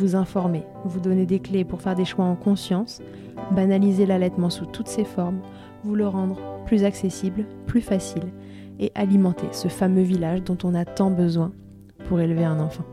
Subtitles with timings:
[0.00, 3.00] vous informer, vous donner des clés pour faire des choix en conscience,
[3.52, 5.40] banaliser l'allaitement sous toutes ses formes,
[5.84, 8.32] vous le rendre plus accessible, plus facile
[8.78, 11.52] et alimenter ce fameux village dont on a tant besoin
[12.08, 12.84] pour élever un enfant.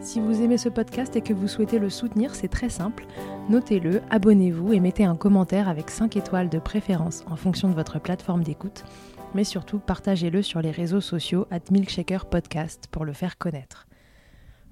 [0.00, 3.06] Si vous aimez ce podcast et que vous souhaitez le soutenir, c'est très simple.
[3.48, 8.00] Notez-le, abonnez-vous et mettez un commentaire avec 5 étoiles de préférence en fonction de votre
[8.00, 8.84] plateforme d'écoute.
[9.34, 13.86] Mais surtout, partagez-le sur les réseaux sociaux at Milkshaker Podcast pour le faire connaître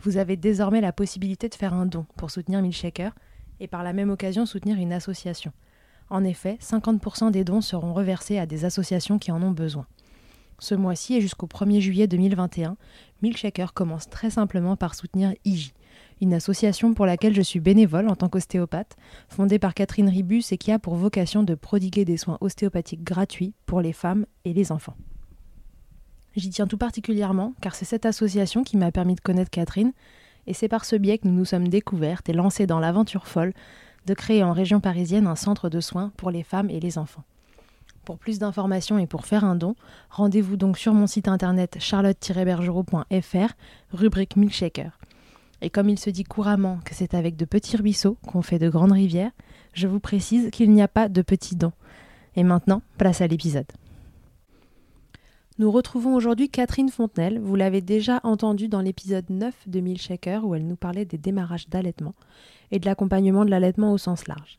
[0.01, 3.15] vous avez désormais la possibilité de faire un don pour soutenir Milkshaker
[3.61, 5.53] et par la même occasion soutenir une association.
[6.11, 9.87] En effet, 50% des dons seront reversés à des associations qui en ont besoin.
[10.61, 12.77] Ce mois-ci et jusqu'au 1er juillet 2021,
[13.23, 15.73] Milkshaker commence très simplement par soutenir IJ,
[16.21, 18.97] une association pour laquelle je suis bénévole en tant qu'ostéopathe,
[19.29, 23.55] fondée par Catherine Ribus et qui a pour vocation de prodiguer des soins ostéopathiques gratuits
[23.67, 24.97] pour les femmes et les enfants.
[26.37, 29.93] J'y tiens tout particulièrement car c'est cette association qui m'a permis de connaître Catherine
[30.47, 33.53] et c'est par ce biais que nous nous sommes découvertes et lancées dans l'aventure folle
[34.07, 37.25] de créer en région parisienne un centre de soins pour les femmes et les enfants.
[38.05, 39.75] Pour plus d'informations et pour faire un don,
[40.09, 43.53] rendez-vous donc sur mon site internet charlotte-bergerot.fr,
[43.93, 44.98] rubrique Milkshaker.
[45.61, 48.69] Et comme il se dit couramment que c'est avec de petits ruisseaux qu'on fait de
[48.69, 49.33] grandes rivières,
[49.73, 51.73] je vous précise qu'il n'y a pas de petits dons.
[52.37, 53.67] Et maintenant, place à l'épisode.
[55.59, 57.41] Nous retrouvons aujourd'hui Catherine Fontenelle.
[57.41, 61.69] Vous l'avez déjà entendue dans l'épisode 9 de Milkshaker où elle nous parlait des démarrages
[61.69, 62.15] d'allaitement
[62.71, 64.59] et de l'accompagnement de l'allaitement au sens large.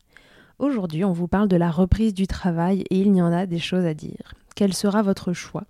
[0.58, 3.58] Aujourd'hui, on vous parle de la reprise du travail et il y en a des
[3.58, 4.34] choses à dire.
[4.54, 5.64] Quel sera votre choix?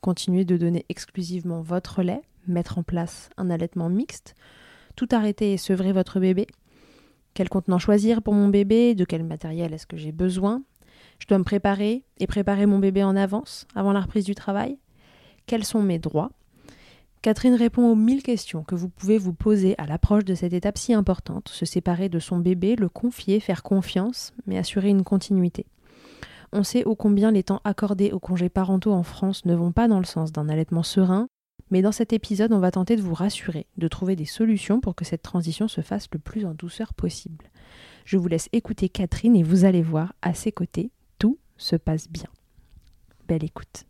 [0.00, 4.34] Continuer de donner exclusivement votre lait, mettre en place un allaitement mixte,
[5.00, 6.46] tout arrêter et sevrer votre bébé
[7.32, 8.94] Quel contenant choisir pour mon bébé?
[8.94, 10.62] De quel matériel est-ce que j'ai besoin?
[11.18, 14.76] Je dois me préparer et préparer mon bébé en avance, avant la reprise du travail.
[15.46, 16.32] Quels sont mes droits?
[17.22, 20.76] Catherine répond aux mille questions que vous pouvez vous poser à l'approche de cette étape
[20.76, 25.64] si importante, se séparer de son bébé, le confier, faire confiance, mais assurer une continuité.
[26.52, 29.88] On sait ô combien les temps accordés aux congés parentaux en France ne vont pas
[29.88, 31.28] dans le sens d'un allaitement serein,
[31.70, 34.94] mais dans cet épisode, on va tenter de vous rassurer, de trouver des solutions pour
[34.94, 37.50] que cette transition se fasse le plus en douceur possible.
[38.04, 42.08] Je vous laisse écouter Catherine et vous allez voir, à ses côtés, tout se passe
[42.08, 42.28] bien.
[43.28, 43.84] Belle écoute.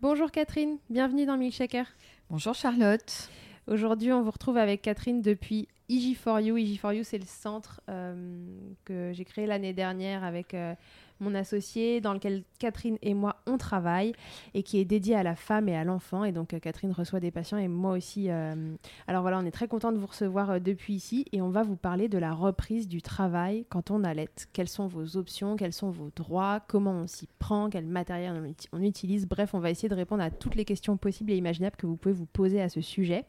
[0.00, 1.86] Bonjour Catherine, bienvenue dans Milkshaker.
[2.30, 3.30] Bonjour Charlotte.
[3.68, 6.54] Aujourd'hui, on vous retrouve avec Catherine depuis IG4U.
[6.54, 8.44] IG4U, c'est le centre euh,
[8.84, 10.74] que j'ai créé l'année dernière avec euh,
[11.22, 14.12] mon associé, dans lequel Catherine et moi on travaille
[14.54, 16.24] et qui est dédié à la femme et à l'enfant.
[16.24, 18.30] Et donc euh, Catherine reçoit des patients et moi aussi.
[18.30, 18.74] Euh,
[19.06, 21.62] alors voilà, on est très content de vous recevoir euh, depuis ici et on va
[21.62, 24.28] vous parler de la reprise du travail quand on allait.
[24.52, 28.82] Quelles sont vos options, quels sont vos droits, comment on s'y prend, quel matériel on,
[28.82, 29.26] utilise?
[29.26, 31.96] Bref, on va essayer de répondre à toutes les questions possibles et imaginables que vous
[31.96, 33.24] pouvez vous poser à ce sujet.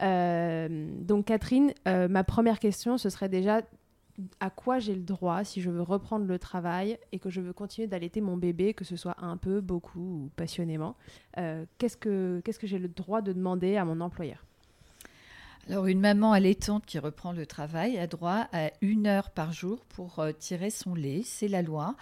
[0.00, 3.62] donc Catherine, ma première question, ce serait déjà
[4.40, 7.52] à quoi j'ai le droit si je veux reprendre le travail et que je veux
[7.52, 10.96] continuer d'allaiter mon bébé, que ce soit un peu, beaucoup ou passionnément.
[11.38, 14.44] Euh, qu'est-ce que, qu'est-ce que j'ai le droit de demander à mon employeur?
[15.70, 19.82] Alors, une maman allaitante qui reprend le travail a droit à une heure par jour
[19.86, 21.96] pour euh, tirer son lait, c'est la loi.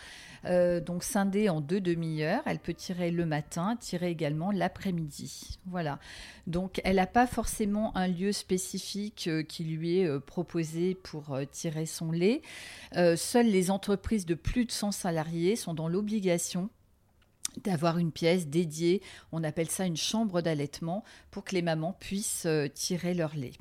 [0.46, 5.60] Euh, donc, scindée en deux demi-heures, elle peut tirer le matin, tirer également l'après-midi.
[5.66, 6.00] Voilà.
[6.48, 11.86] Donc, elle n'a pas forcément un lieu spécifique euh, qui lui est proposé pour tirer
[11.86, 12.42] son lait.
[13.16, 16.68] seules les entreprises de plus de 100 salariés sont dans l'obligation
[17.58, 19.02] d'avoir une pièce dédiée,
[19.32, 23.52] on appelle ça une chambre d'allaitement, pour que les mamans puissent euh, tirer leur lait.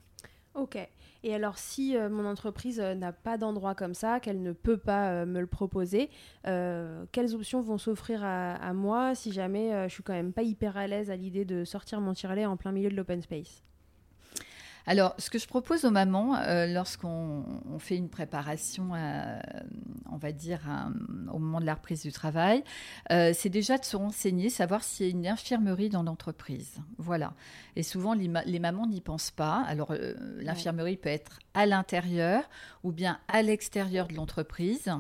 [0.56, 0.78] Ok.
[1.24, 4.78] Et alors, si euh, mon entreprise euh, n'a pas d'endroit comme ça, qu'elle ne peut
[4.78, 6.10] pas me le proposer,
[6.44, 10.88] quelles options vont s'offrir à, moi si jamais je suis quand même pas hyper à
[10.88, 13.64] l'aise à l'idée de sortir mon tire-lait en plein milieu de l'open space?
[14.88, 17.44] Alors, ce que je propose aux mamans, euh, lorsqu'on
[17.80, 18.92] fait une préparation,
[20.12, 20.62] on va dire,
[21.32, 22.64] au moment de la reprise du travail,
[23.12, 26.80] euh, c'est déjà de se renseigner, savoir s'il y a une infirmerie dans l'entreprise.
[26.98, 27.34] Voilà.
[27.76, 29.64] Et souvent, les, mamans n'y pensent pas.
[29.68, 32.44] Alors, euh, l'infirmerie peut être à l'intérieur
[32.84, 34.92] ou bien à l'extérieur de l'entreprise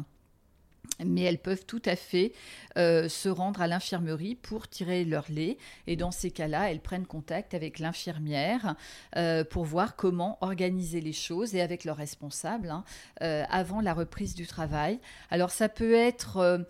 [1.05, 2.33] mais elles peuvent tout à fait
[2.77, 5.57] euh, se rendre à l'infirmerie pour tirer leur lait.
[5.87, 8.75] Et dans ces cas-là, elles prennent contact avec l'infirmière
[9.15, 12.83] euh, pour voir comment organiser les choses et avec leur responsable hein,
[13.21, 14.99] euh, avant la reprise du travail.
[15.29, 16.65] Alors ça peut être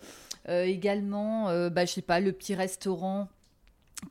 [0.48, 3.28] également, bah, je sais pas, le petit restaurant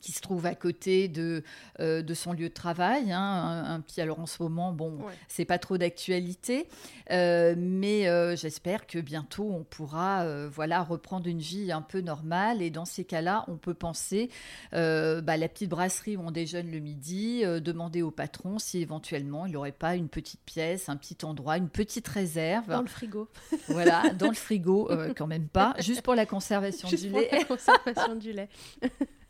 [0.00, 1.42] qui se trouve à côté de,
[1.80, 3.12] euh, de son lieu de travail.
[3.12, 4.98] Hein, un, petit, alors en ce moment, bon,
[5.28, 6.68] c'est pas trop d'actualité,
[7.10, 12.62] euh, mais euh, j'espère que bientôt on pourra, voilà, reprendre une vie un peu normale.
[12.62, 14.30] Et dans ces cas-là, on peut penser,
[14.72, 19.52] bah, la petite brasserie où on déjeune le midi, demander au patron si éventuellement il
[19.52, 22.68] n'aurait pas une petite pièce, un petit endroit, une petite réserve.
[22.68, 23.28] Dans le frigo.
[23.68, 27.28] Voilà, dans le frigo, quand même pas, juste pour la conservation du lait.
[27.30, 28.48] La conservation du lait.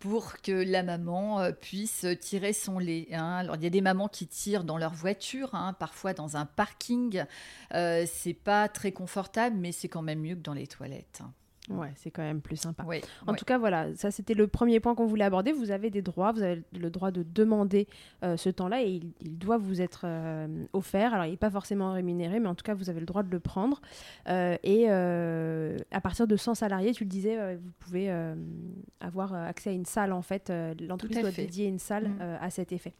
[0.00, 3.08] pour que la maman euh, puisse tirer son lait.
[3.12, 3.36] Hein.
[3.36, 6.46] Alors il y a des mamans qui tirent dans leur voiture, hein, parfois dans un
[6.46, 7.24] parking.
[7.74, 11.22] Euh, c'est pas très confortable, mais c'est quand même mieux que dans les toilettes.
[11.70, 12.84] Ouais, c'est quand même plus sympa.
[13.26, 15.52] en tout cas, voilà, ça c'était le premier point qu'on voulait aborder.
[15.52, 17.86] Vous avez des droits, vous avez le droit de demander
[18.24, 21.14] euh, ce temps-là et il, doit vous être euh, offert.
[21.14, 23.30] Alors, il n'est pas forcément rémunéré, mais en tout cas, vous avez le droit de
[23.30, 23.80] le prendre.
[24.28, 28.10] Euh, et à partir de 100 salariés, tu le disais, vous pouvez
[29.00, 30.52] avoir accès à une salle en fait.
[30.80, 32.20] L'entreprise doit dédier une salle mm.
[32.40, 32.94] à cet effet.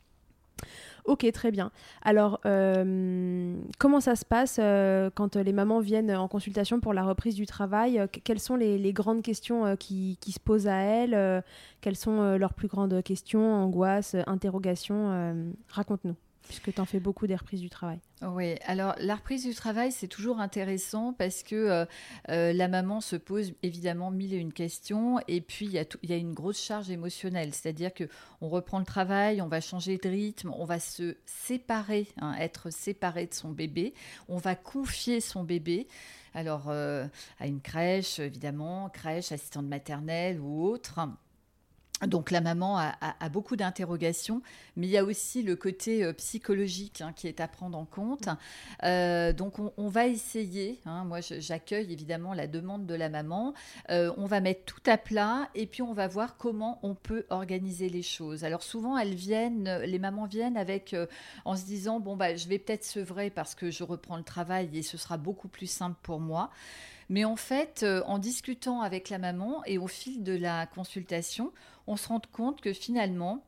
[1.08, 1.70] Ok, très bien.
[2.02, 7.02] Alors, euh, comment ça se passe euh, quand les mamans viennent en consultation pour la
[7.02, 11.42] reprise du travail Quelles sont les, grandes questions euh, qui, qui, se posent à elles
[11.80, 16.16] Quelles sont leurs plus grandes questions, angoisses, interrogations Raconte-nous
[16.48, 18.00] puisque tu en fais beaucoup des reprises du travail.
[18.22, 21.84] Oui, alors la reprise du travail, c'est toujours intéressant parce que euh,
[22.30, 25.72] euh, la maman se pose évidemment mille et une questions et puis il
[26.10, 28.08] y, a une grosse charge émotionnelle, c'est-à-dire que
[28.40, 32.70] on reprend le travail, on va changer de rythme, on va se séparer, hein, être
[32.70, 33.94] séparé de son bébé,
[34.28, 35.86] on va confier son bébé.
[36.34, 37.06] Alors, euh,
[37.38, 41.00] à une crèche, évidemment, crèche, assistante maternelle ou autre.
[42.06, 44.40] Donc la maman a, beaucoup d'interrogations,
[44.76, 47.84] mais il y a aussi le côté euh, psychologique hein, qui est à prendre en
[47.84, 48.28] compte.
[48.84, 53.52] Euh, donc on, va essayer, hein, moi j'accueille évidemment la demande de la maman,
[53.90, 57.26] euh, on va mettre tout à plat et puis on va voir comment on peut
[57.30, 58.44] organiser les choses.
[58.44, 60.94] Alors souvent elles viennent, les mamans viennent avec
[61.44, 64.70] en se disant bon bah je vais peut-être sevrer parce que je reprends le travail
[64.72, 66.50] et ce sera beaucoup plus simple pour moi.
[67.08, 71.52] Mais en fait, en discutant avec la maman et au fil de la consultation,
[71.86, 73.42] on se rend compte que finalement,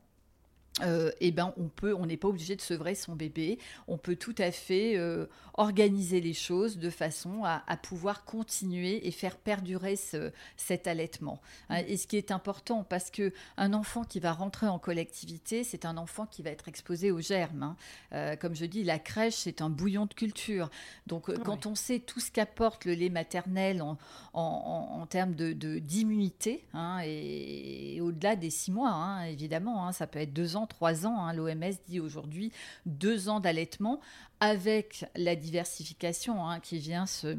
[0.83, 3.59] euh, eh ben on peut, on n'est pas obligé de sevrer son bébé.
[3.87, 9.11] On peut tout à fait euh, organiser les choses de façon à, pouvoir continuer et
[9.11, 9.95] faire perdurer
[10.57, 11.41] cet allaitement.
[11.69, 11.83] Hein.
[11.87, 15.85] et ce qui est important, parce que un enfant qui va rentrer en collectivité, c'est
[15.85, 17.63] un enfant qui va être exposé aux germes.
[17.63, 17.75] Hein.
[18.13, 20.69] Euh, comme je dis, la crèche c'est un bouillon de culture.
[21.07, 23.83] Donc quand on sait tout ce qu'apporte le lait maternel
[24.33, 30.55] en, termes de d'immunité, hein, et, au-delà des six mois, évidemment, ça peut être deux
[30.55, 31.25] ans trois ans.
[31.25, 31.33] Hein.
[31.33, 32.51] L'OMS dit aujourd'hui
[32.85, 33.99] deux ans d'allaitement
[34.39, 37.37] avec la diversification hein, qui vient se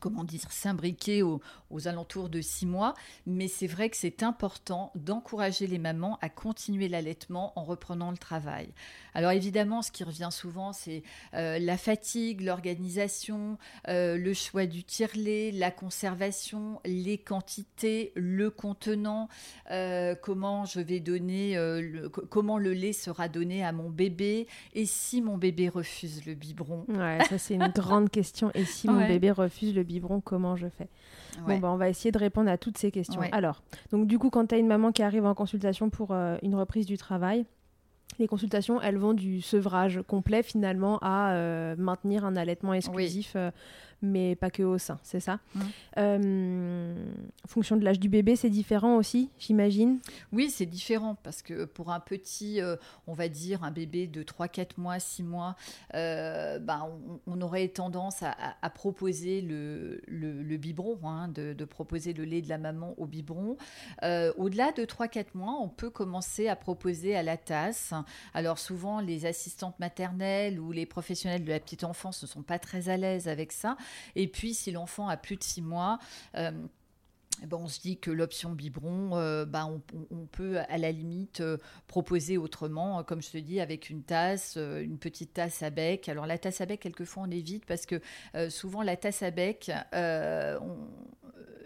[0.00, 1.40] comment dire, s'imbriquer aux,
[1.86, 2.94] alentours de six mois.
[3.26, 8.16] Mais c'est vrai que c'est important d'encourager les mamans à continuer l'allaitement en reprenant le
[8.16, 8.68] travail.
[9.14, 11.02] Alors évidemment, ce qui revient souvent, c'est
[11.34, 19.28] euh, la fatigue, l'organisation, euh, le choix du tire-lait, la conservation, les quantités, le contenant,
[19.70, 24.86] euh, comment je vais donner, le, comment le lait sera donné à mon bébé, et
[24.86, 26.84] si mon bébé refuse le biberon.
[26.88, 28.50] Ouais, ça c'est une grande question.
[28.54, 30.88] Et si mon bébé refuse le biberon, comment je fais.
[31.46, 33.20] Bon, bah, on va essayer de répondre à toutes ces questions.
[33.32, 36.54] Alors, donc du coup, quand tu as une maman qui arrive en consultation pour une
[36.54, 37.44] reprise du travail,
[38.18, 43.50] les consultations, elles vont du sevrage complet finalement à euh, maintenir un allaitement exclusif euh,
[44.04, 45.40] mais pas que au sein, c'est ça.
[45.54, 45.60] Mmh.
[45.98, 46.94] Euh,
[47.44, 49.98] en fonction de l'âge du bébé, c'est différent aussi, j'imagine?
[50.32, 54.22] Oui, c'est différent parce que pour un petit, euh, on va dire un bébé de
[54.22, 55.56] 3, 4 mois, 6 mois,
[55.94, 56.88] euh, ben,
[57.26, 62.58] on, aurait tendance à, proposer le, le, biberon, hein, de, proposer le lait de la
[62.58, 63.56] maman au biberon.
[64.02, 67.92] Au-delà de 3, 4 mois, on peut commencer à proposer à la tasse.
[68.32, 72.58] Alors souvent, les assistantes maternelles ou les professionnels de la petite enfance ne sont pas
[72.58, 73.76] très à l'aise avec ça.
[74.16, 75.98] Et puis, si l'enfant a plus de six mois,
[76.36, 76.50] euh,
[77.46, 81.58] ben, on se dit que l'option biberon, euh, bah, on, peut à la limite euh,
[81.86, 86.08] proposer autrement, comme je te dis, avec une tasse, une petite tasse à bec.
[86.08, 88.00] Alors la tasse à bec, quelquefois on évite parce que
[88.50, 90.88] souvent la tasse à bec, on,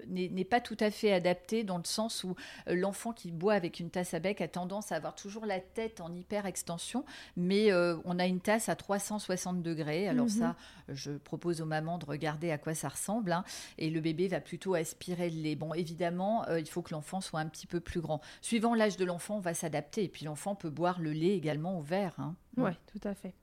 [0.08, 2.34] n'est pas tout à fait adapté dans le sens où
[2.68, 5.60] euh, l'enfant qui boit avec une tasse à bec a tendance à avoir toujours la
[5.60, 7.04] tête en hyper extension,
[7.36, 10.08] mais euh, on a une tasse à 360 degrés.
[10.08, 10.30] Alors mhm.
[10.30, 10.56] ça,
[10.88, 13.44] je propose aux mamans de regarder à quoi ça ressemble, hein,
[13.78, 15.54] et le bébé va plutôt aspirer le lait.
[15.56, 18.20] Bon, évidemment, euh, il faut que l'enfant soit un petit peu plus grand.
[18.40, 21.78] Suivant l'âge de l'enfant, on va s'adapter, et puis l'enfant peut boire le lait également
[21.78, 22.14] au verre.
[22.18, 22.34] Hein.
[22.56, 23.34] Oui, tout à fait.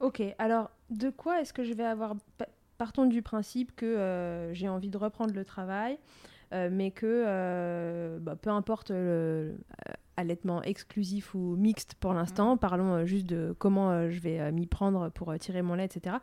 [0.00, 2.14] Ok, alors de quoi est-ce que je vais avoir
[2.76, 5.98] partons du principe que euh, j'ai envie de reprendre le travail,
[6.52, 8.92] euh, mais que euh, bah, peu importe
[10.16, 12.58] l'allaitement exclusif ou mixte pour l'instant, mmh.
[12.58, 16.16] parlons juste de comment je vais m'y prendre pour tirer mon lait, etc.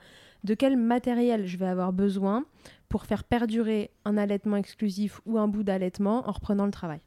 [0.44, 2.46] De quel matériel je vais avoir besoin
[2.90, 7.02] pour faire perdurer un allaitement exclusif ou un bout d'allaitement en reprenant le travail?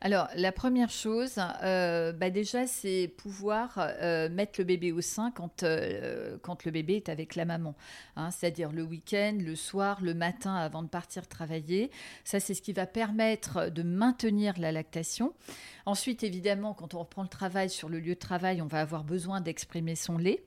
[0.00, 5.32] Alors, la première chose, euh, bah déjà, c'est pouvoir euh, mettre le bébé au sein
[5.32, 7.74] quand, euh, quand le bébé est avec la maman.
[8.14, 11.90] Hein, c'est-à-dire le week-end, le soir, le matin avant de partir travailler.
[12.22, 15.34] Ça, c'est ce qui va permettre de maintenir la lactation.
[15.84, 19.02] Ensuite, évidemment, quand on reprend le travail sur le lieu de travail, on va avoir
[19.02, 20.44] besoin d'exprimer son lait.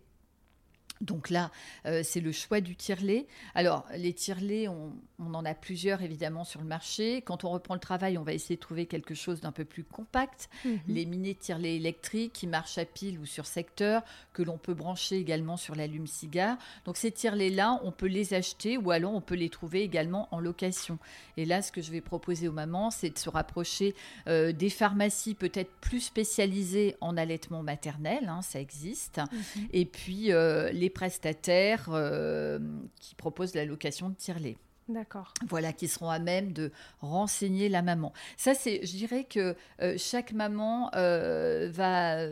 [1.01, 1.51] Donc là,
[1.85, 3.25] euh, c'est le choix du tire-lait.
[3.55, 7.21] Alors, les tire-lait, on, en a plusieurs évidemment sur le marché.
[7.21, 9.83] Quand on reprend le travail, on va essayer de trouver quelque chose d'un peu plus
[9.83, 10.49] compact.
[10.65, 10.79] Mhm.
[10.87, 14.03] Les mini tire-lait électriques qui marchent à pile ou sur secteur,
[14.33, 16.57] que l'on peut brancher également sur l'allume-cigare.
[16.85, 20.39] Donc, ces tire-lait-là, on peut les acheter ou alors on peut les trouver également en
[20.39, 20.99] location.
[21.37, 23.95] Et là, ce que je vais proposer aux mamans, c'est de se rapprocher
[24.27, 29.17] euh, des pharmacies peut-être plus spécialisées en allaitement maternel, hein, ça existe.
[29.17, 29.67] Mhm.
[29.73, 32.59] Et puis, euh, les prestataires euh,
[32.99, 34.57] qui proposent la location de tire-lait.
[34.89, 35.33] D'accord.
[35.47, 38.13] Voilà, qui seront à même de renseigner la maman.
[38.37, 42.27] Ça, c'est, je dirais que euh, chaque maman euh, va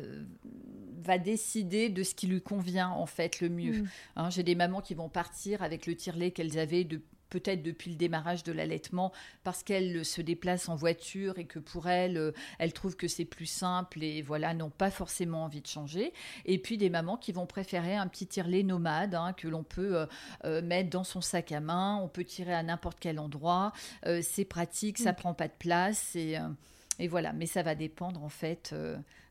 [1.02, 3.82] va décider de ce qui lui convient en fait le mieux.
[3.82, 3.88] Mm.
[4.18, 7.92] Hein, j'ai des mamans qui vont partir avec le tire-lait qu'elles avaient de peut-être depuis
[7.92, 9.12] le démarrage de l'allaitement,
[9.44, 13.26] parce qu'elle se déplace en voiture et que pour elle, euh, elle trouve que c'est
[13.26, 16.14] plus simple et voilà, n'ont pas forcément envie de changer.
[16.46, 19.96] Et puis des mamans qui vont préférer un petit tirelet nomade hein, que l'on peut
[19.96, 20.06] euh,
[20.46, 23.74] euh, mettre dans son sac à main, on peut tirer à n'importe quel endroit,
[24.22, 25.16] c'est pratique, ça mm.
[25.16, 26.38] prend pas de place et,
[27.00, 27.34] et, voilà.
[27.34, 28.74] Mais ça va dépendre en fait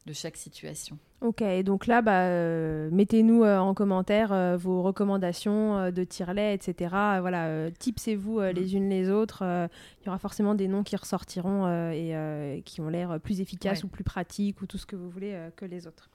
[0.09, 0.99] de chaque situation.
[1.21, 6.91] Ok, donc là, bah, euh, mettez-nous euh, en commentaire euh, vos recommandations de tirelet, etc.
[7.21, 9.43] voilà, tipsez-vous les unes les autres.
[9.43, 13.89] Il y aura forcément des noms qui ressortiront et qui ont l'air plus efficaces ou
[13.89, 16.09] plus pratiques ou tout ce que vous voulez que les autres.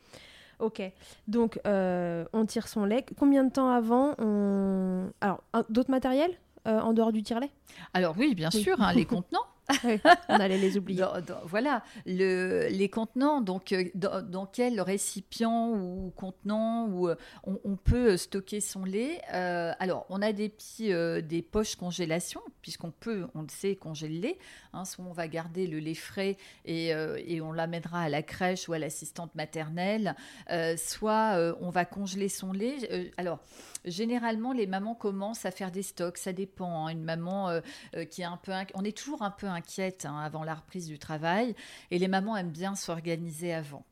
[0.59, 0.81] Ok,
[1.27, 3.05] donc on tire son lait.
[3.17, 5.11] Combien de temps avant on...
[5.21, 6.35] Alors, d'autres matériels
[6.65, 7.51] en dehors du tirelet?
[7.93, 9.45] Alors oui, bien sûr, hein, les contenants.
[10.29, 11.05] On allait les oublier.
[11.45, 18.61] voilà, le, les contenants, donc euh, dans, quel récipient ou contenant euh, on, peut stocker
[18.61, 19.21] son lait.
[19.27, 20.91] alors, on a des petits,
[21.23, 24.37] des poches congélation, puisqu'on peut, on le sait, congeler le lait.
[24.73, 26.93] Hein, soit on va garder le lait frais et,
[27.41, 30.15] on l'amènera à la crèche ou à l'assistante maternelle,
[30.77, 33.11] soit on va congeler son lait.
[33.17, 33.39] alors,
[33.85, 36.87] généralement, les mamans commencent à faire des stocks, ça dépend.
[36.87, 36.91] Hein.
[36.91, 37.61] Une maman euh,
[37.95, 38.51] euh, qui est un peu...
[38.73, 41.55] On est toujours un peu inquiète hein, avant la reprise du travail
[41.91, 43.85] et les mamans aiment bien s'organiser avant.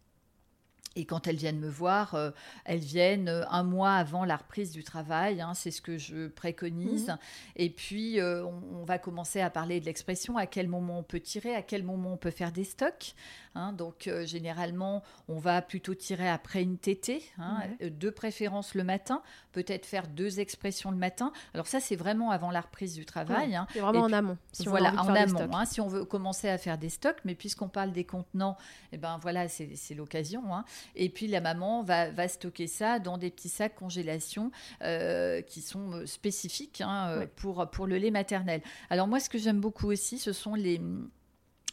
[0.97, 2.31] Et quand elles viennent me voir, euh,
[2.65, 7.07] elles viennent un mois avant la reprise du travail, hein, c'est ce que je préconise.
[7.07, 7.17] Mmh.
[7.55, 11.55] Et puis, on, va commencer à parler de l'expression, à quel moment on peut tirer,
[11.55, 13.15] à quel moment on peut faire des stocks.
[13.53, 18.75] Hein, donc euh, généralement, on va plutôt tirer après une tétée, hein, euh, de préférence
[18.75, 21.33] le matin, peut-être faire deux expressions le matin.
[21.53, 23.55] Alors ça, c'est vraiment avant la reprise du travail.
[23.55, 23.67] Hein.
[23.73, 24.37] C'est vraiment en amont.
[24.53, 25.65] Si voilà, en amont.
[25.65, 28.55] si on veut commencer à faire des stocks, mais puisqu'on parle des contenants,
[28.91, 30.43] et eh ben voilà, c'est l'occasion.
[30.95, 35.61] Et puis la maman va, va, stocker ça dans des petits sacs congélation euh, qui
[35.61, 36.83] sont spécifiques
[37.35, 38.61] pour, pour le lait maternel.
[38.89, 40.79] Alors moi, ce que j'aime beaucoup aussi, ce sont les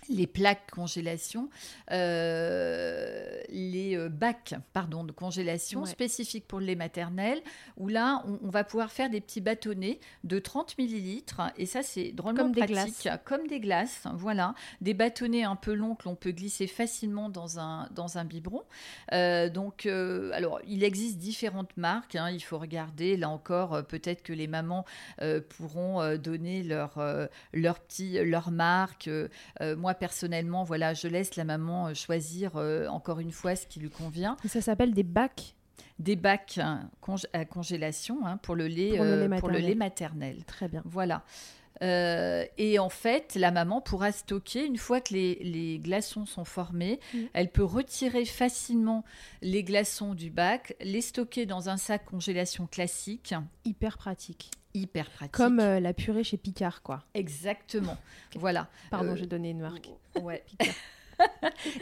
[0.09, 1.51] les plaques congélation,
[1.91, 7.41] euh, les euh, bacs pardon, de congélation spécifiques pour le lait maternel,
[7.77, 12.13] où là, on, va pouvoir faire des petits bâtonnets de 30 millilitres, et ça, c'est
[12.13, 16.15] drôlement comme pratique, des comme des glaces, voilà, des bâtonnets un peu longs que l'on
[16.15, 18.63] peut glisser facilement dans un, dans un biberon.
[19.13, 24.33] Euh, donc, alors, il existe différentes marques, hein, il faut regarder, là encore, peut-être que
[24.33, 24.85] les mamans
[25.49, 26.99] pourront donner leur,
[27.53, 29.11] leur, petit, leur marque.
[29.77, 33.81] moi, personnellement, voilà, je laisse la maman euh, choisir euh, encore une fois ce qui
[33.81, 34.37] lui convient.
[34.47, 35.55] ça s'appelle des bacs?
[35.99, 36.91] Des bacs hein,
[37.33, 38.99] à congélation hein, pour, le lait,
[39.39, 40.45] pour, le lait maternel.
[40.45, 40.83] Très bien.
[40.85, 41.25] Voilà.
[41.83, 47.01] Euh, et en fait, la maman pourra stocker, une fois que les, glaçons sont formés,
[47.33, 49.05] elle peut retirer facilement
[49.43, 53.35] les glaçons du bac, les stocker dans un sac congélation classique.
[53.65, 55.33] Hyper pratique hyper pratique.
[55.33, 57.05] Comme euh, la purée chez Picard, quoi.
[57.15, 57.97] Exactement.
[58.37, 58.69] Voilà.
[58.91, 59.89] Pardon, euh, j'ai donné une marque.
[60.23, 60.45] Ouais.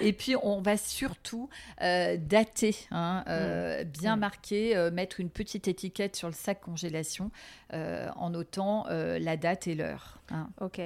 [0.01, 1.49] et puis on va surtout
[1.83, 3.85] euh, dater, hein, mm.
[3.85, 4.21] bien mm.
[4.21, 7.31] marquer, mettre une petite étiquette sur le sac congélation
[7.73, 10.19] en notant la date et l'heure.
[10.31, 10.51] Hein.
[10.61, 10.81] Ok.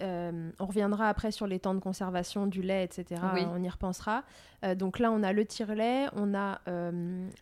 [0.00, 3.20] On reviendra après sur les temps de conservation du lait, etc.
[3.52, 4.24] On y repensera.
[4.76, 6.60] donc là, on a le tire-lait, on a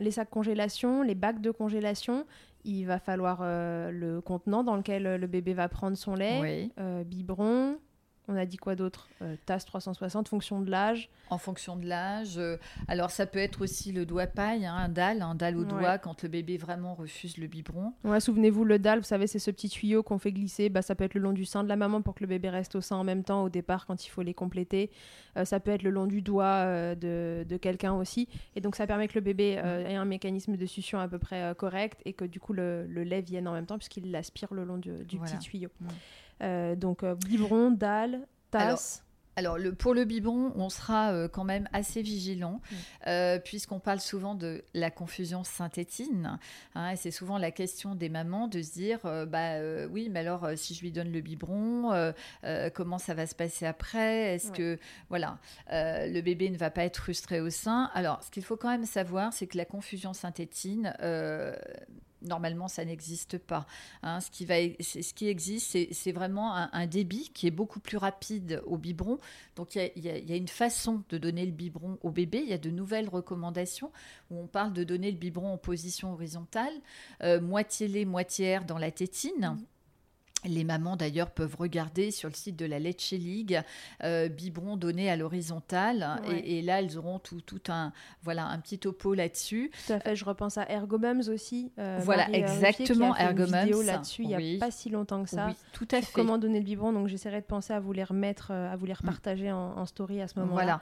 [0.00, 2.24] les sacs congélation, les bacs de congélation
[2.66, 6.68] il va falloir euh, le contenant dans lequel euh, le bébé va prendre son lait,
[6.78, 7.78] euh, biberon,
[8.28, 9.08] on a dit quoi d'autre?
[9.22, 11.08] Euh, Tasse 360, fonction de l'âge.
[11.30, 12.38] En fonction de l'âge.
[12.38, 12.56] Euh,
[12.88, 15.98] alors, ça peut être aussi le doigt paille, hein, un dalle, un dalle au doigt
[15.98, 17.92] quand le bébé vraiment refuse le biberon.
[18.04, 20.68] Ouais, souvenez-vous, le dalle, vous savez, c'est ce petit tuyau qu'on fait glisser.
[20.68, 22.50] Bah, ça peut être le long du sein de la maman pour que le bébé
[22.50, 24.90] reste au sein en même temps au départ quand il faut les compléter.
[25.36, 28.28] Euh, ça peut être le long du doigt de, quelqu'un aussi.
[28.54, 31.54] Et donc, ça permet que le bébé ait un mécanisme de succion à peu près
[31.56, 34.78] correct et que du coup, le, lait vienne en même temps puisqu'il l'aspire le long
[34.78, 35.70] du, petit tuyau.
[35.82, 35.86] Euh,
[36.40, 39.02] donc euh, biberon, dalle, tasse.
[39.38, 42.62] Alors, le, pour le biberon, on sera euh, quand même assez vigilant,
[43.44, 46.38] puisqu'on parle souvent de la confusion synthétine.
[46.74, 50.48] Hein, et c'est souvent la question des mamans de se dire bah oui, mais alors
[50.56, 52.12] si je lui donne le biberon,
[52.72, 54.34] comment ça va se passer après?
[54.34, 54.78] Est-ce que
[55.10, 55.38] voilà,
[55.70, 57.90] le bébé ne va pas être frustré au sein?
[57.92, 60.94] Alors, ce qu'il faut quand même savoir, c'est que la confusion synthétine
[62.22, 63.66] normalement, ça n'existe pas.
[64.02, 64.20] Hein.
[64.20, 68.62] ce, qui va, ce qui existe, c'est vraiment un, débit qui est beaucoup plus rapide
[68.66, 69.18] au biberon.
[69.56, 72.40] Donc, il y, a, une façon de donner le biberon au bébé.
[72.42, 73.90] Il y a de nouvelles recommandations
[74.30, 76.72] où on parle de donner le biberon en position horizontale,
[77.22, 79.56] euh, moitié lait, moitié air dans la tétine.
[79.56, 79.75] Mmh.
[80.44, 83.62] Les mamans d'ailleurs peuvent regarder sur le site de la Leche League
[84.04, 88.78] euh, biberon donné à l'horizontale et, là elles auront tout, tout, un voilà un petit
[88.78, 89.70] topo là-dessus.
[89.86, 91.72] Tout à fait, je repense à Ergomums aussi.
[91.78, 93.84] Euh, voilà exactement Ergomums.
[93.84, 95.46] là-dessus il n'y a pas si longtemps que ça.
[95.48, 96.12] Oui, tout à fait.
[96.12, 98.86] Comment donner le biberon donc j'essaierai de penser à vous les remettre, euh, à vous
[98.86, 100.62] les repartager en, en, story à ce moment-là.
[100.62, 100.80] Voilà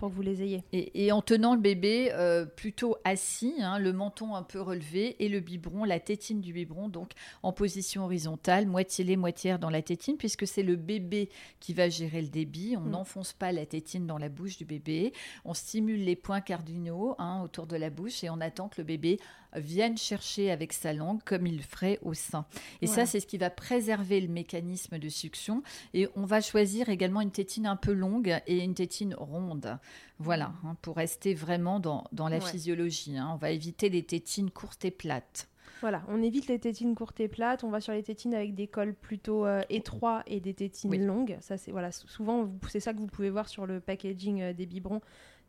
[0.00, 0.64] pour que vous les ayez.
[0.72, 5.28] Et, en tenant le bébé euh, plutôt assis, hein, le menton un peu relevé et
[5.28, 9.68] le biberon, la tétine du biberon, donc en position horizontale, moitié lait, moitié air dans
[9.68, 11.28] la tétine, puisque c'est le bébé
[11.60, 12.76] qui va gérer le débit.
[12.78, 12.90] On mm.
[12.90, 15.12] n'enfonce pas la tétine dans la bouche du bébé.
[15.44, 18.84] On stimule les points cardinaux hein, autour de la bouche et on attend que le
[18.84, 19.18] bébé
[19.56, 22.46] vienne chercher avec sa langue comme il le ferait au sein.
[22.82, 25.62] Et ça, c'est ce qui va préserver le mécanisme de succion.
[25.94, 29.78] Et on va choisir également une tétine un peu longue et une tétine ronde.
[30.18, 30.66] Voilà, mmh.
[30.66, 33.16] hein, pour rester vraiment dans, la physiologie.
[33.16, 33.30] Hein.
[33.32, 35.48] On va éviter les tétines courtes et plates.
[35.80, 38.66] Voilà, on évite les tétines courtes et plates, on va sur les tétines avec des
[38.66, 41.38] cols plutôt euh, étroits et des tétines longues.
[41.40, 44.66] Ça, c'est voilà, souvent c'est ça que vous pouvez voir sur le packaging euh, des
[44.66, 45.00] biberons,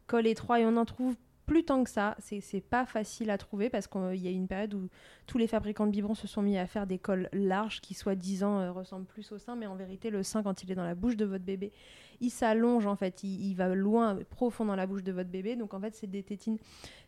[0.08, 1.16] col étroit et on en trouve
[1.52, 2.16] plus tant que ça.
[2.22, 4.88] C'est pas facile à trouver parce qu'il y a une période où
[5.28, 8.60] tous les fabricants de biberons se sont mis à faire des cols larges qui, soi-disant,
[8.60, 10.96] euh, ressemblent plus au sein, mais en vérité, le sein, quand il est dans la
[10.96, 11.74] bouche de votre bébé,
[12.22, 15.58] il s'allonge en fait, il, va loin, profond dans la bouche de votre bébé.
[15.58, 16.58] Donc en fait, c'est des tétines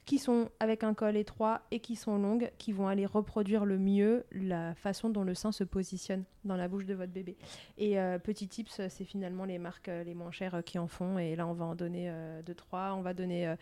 [0.05, 3.77] qui sont avec un col étroit et qui sont longues, qui vont aller reproduire le
[3.77, 7.37] mieux la façon dont le sein se positionne dans la bouche de votre bébé.
[7.77, 10.87] Et euh, petit tips, c'est finalement les marques euh, les moins chères euh, qui en
[10.87, 11.17] font.
[11.17, 12.11] Et là, on va en donner
[12.45, 12.93] deux, trois.
[12.97, 13.53] On va donner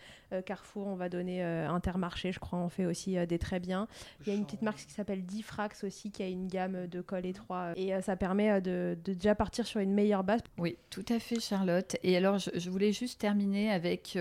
[0.46, 3.88] Carrefour, on va donner Intermarché, je crois, on fait aussi des très bien.
[4.22, 7.02] Il y a une petite marque qui s'appelle Diffrax aussi, qui a une gamme de
[7.02, 7.74] col étroit.
[7.76, 10.42] Et ça permet de, de déjà partir sur une meilleure base.
[10.58, 11.96] Oui, tout à fait, Charlotte.
[12.04, 14.18] Et alors, je, voulais juste terminer avec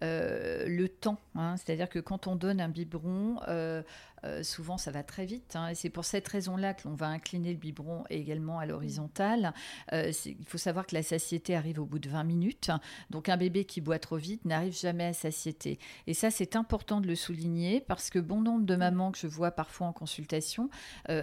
[0.00, 1.18] le temps.
[1.34, 1.55] Hein.
[1.56, 3.82] C'est-à-dire que quand on donne un biberon, euh,
[4.24, 5.56] euh, souvent ça va très vite.
[5.56, 9.52] Hein, et c'est pour cette raison-là que l'on va incliner le biberon également à l'horizontale.
[9.92, 12.70] Euh, il faut savoir que la satiété arrive au bout de 20 minutes.
[13.10, 15.78] Donc un bébé qui boit trop vite n'arrive jamais à satiété.
[16.06, 19.26] Et ça, c'est important de le souligner parce que bon nombre de mamans que je
[19.26, 20.70] vois parfois en consultation,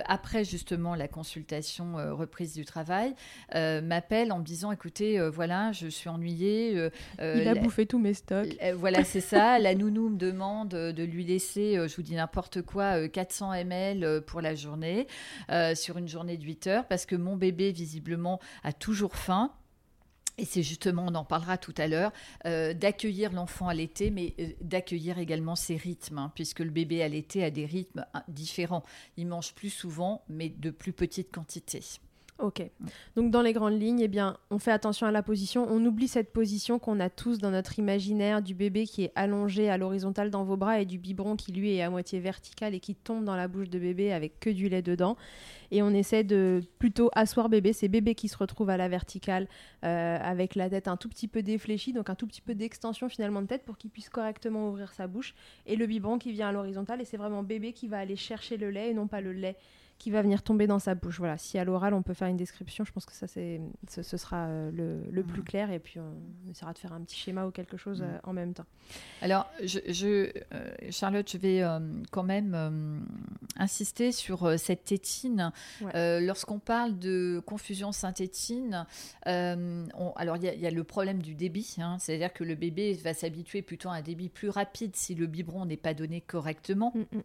[0.05, 3.15] après justement la consultation reprise du travail,
[3.53, 6.89] m'appellent en me disant, écoutez, voilà, je suis ennuyée.
[7.19, 8.55] il a bouffé tous mes stocks.
[8.75, 9.59] voilà, c'est ça.
[9.59, 14.03] La nounou me demande de lui laisser, je vous dis n'importe quoi, 400 euh, ml
[14.03, 15.07] euh, pour la journée,
[15.49, 19.51] euh, sur une journée de 8 heures, parce que mon bébé, visiblement, a toujours faim.
[20.39, 22.11] Et c'est justement, on en parlera tout à l'heure,
[22.43, 27.43] d'accueillir l'enfant à l'été, mais d'accueillir également ses rythmes, hein, puisque le bébé à l'été
[27.43, 28.83] a des rythmes hein, différents.
[29.15, 31.83] Il mange plus souvent, mais de plus petites quantités.
[32.39, 32.63] Ok.
[33.15, 35.67] Donc dans les grandes lignes, eh bien, on fait attention à la position.
[35.69, 39.69] On oublie cette position qu'on a tous dans notre imaginaire du bébé qui est allongé
[39.69, 42.79] à l'horizontale dans vos bras et du biberon qui lui est à moitié vertical et
[42.79, 45.15] qui tombe dans la bouche de bébé avec que du lait dedans.
[45.69, 47.71] Et on essaie de plutôt asseoir bébé.
[47.71, 49.47] C'est bébé qui se retrouve à la verticale
[49.85, 53.09] euh, avec la tête un tout petit peu défléchie, donc un tout petit peu d'extension
[53.09, 55.35] finalement de tête pour qu'il puisse correctement ouvrir sa bouche.
[55.67, 58.57] Et le biberon qui vient à l'horizontale et c'est vraiment bébé qui va aller chercher
[58.57, 59.55] le lait et non pas le lait
[60.03, 61.19] qui va venir tomber dans sa bouche.
[61.19, 64.17] Voilà, si à l'oral on peut faire une description, je pense que ça c'est ce,
[64.17, 67.51] sera euh, le, plus clair et puis on, essaiera de faire un petit schéma ou
[67.51, 68.65] quelque chose euh, en même temps.
[69.21, 71.63] Alors, je, euh, Charlotte, je vais
[72.11, 73.07] quand même
[73.55, 75.53] insister sur cette tétine.
[75.93, 78.85] Lorsqu'on parle de confusion synthétine,
[79.23, 81.95] alors il y, a le problème du débit, hein.
[81.97, 85.65] c'est-à-dire que le bébé va s'habituer plutôt à un débit plus rapide si le biberon
[85.65, 86.91] n'est pas donné correctement.
[86.93, 87.21] Mm, mm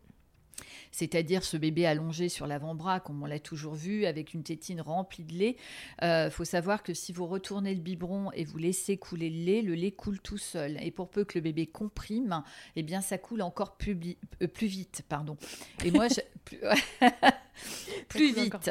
[0.92, 5.24] c'est-à-dire ce bébé allongé sur l'avant-bras, comme on l'a toujours vu, avec une tétine remplie
[5.24, 5.56] de lait.
[6.02, 9.44] Il euh, faut savoir que si vous retournez le biberon et vous laissez couler le
[9.44, 10.78] lait, le lait coule tout seul.
[10.82, 12.42] Et pour peu que le bébé comprime,
[12.76, 13.96] eh bien ça coule encore plus,
[14.42, 15.02] euh, plus vite.
[15.08, 15.36] Pardon.
[15.84, 16.20] Et moi, je...
[16.44, 16.58] plus,
[18.08, 18.70] plus vite.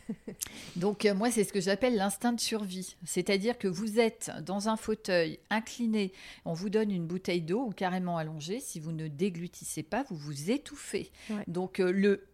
[0.76, 2.96] Donc euh, moi, c'est ce que j'appelle l'instinct de survie.
[3.04, 6.12] C'est-à-dire que vous êtes dans un fauteuil incliné,
[6.44, 8.60] on vous donne une bouteille d'eau ou carrément allongé.
[8.60, 11.10] Si vous ne déglutissez pas, vous vous étouffez.
[11.46, 12.26] Donc euh, le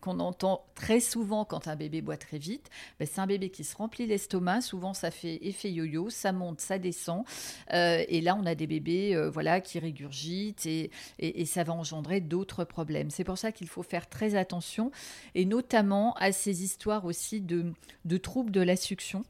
[0.00, 3.64] qu'on entend très souvent quand un bébé boit très vite, ben, c'est un bébé qui
[3.64, 4.60] se remplit l'estomac.
[4.60, 7.24] Souvent, ça fait effet yo-yo, ça monte, ça descend.
[7.72, 11.72] Euh, et là, on a des bébés euh, voilà, qui régurgitent et, et, ça va
[11.72, 13.10] engendrer d'autres problèmes.
[13.10, 14.90] C'est pour ça qu'il faut faire très attention,
[15.34, 17.72] et notamment à ces histoires aussi de,
[18.04, 19.24] de troubles de la succion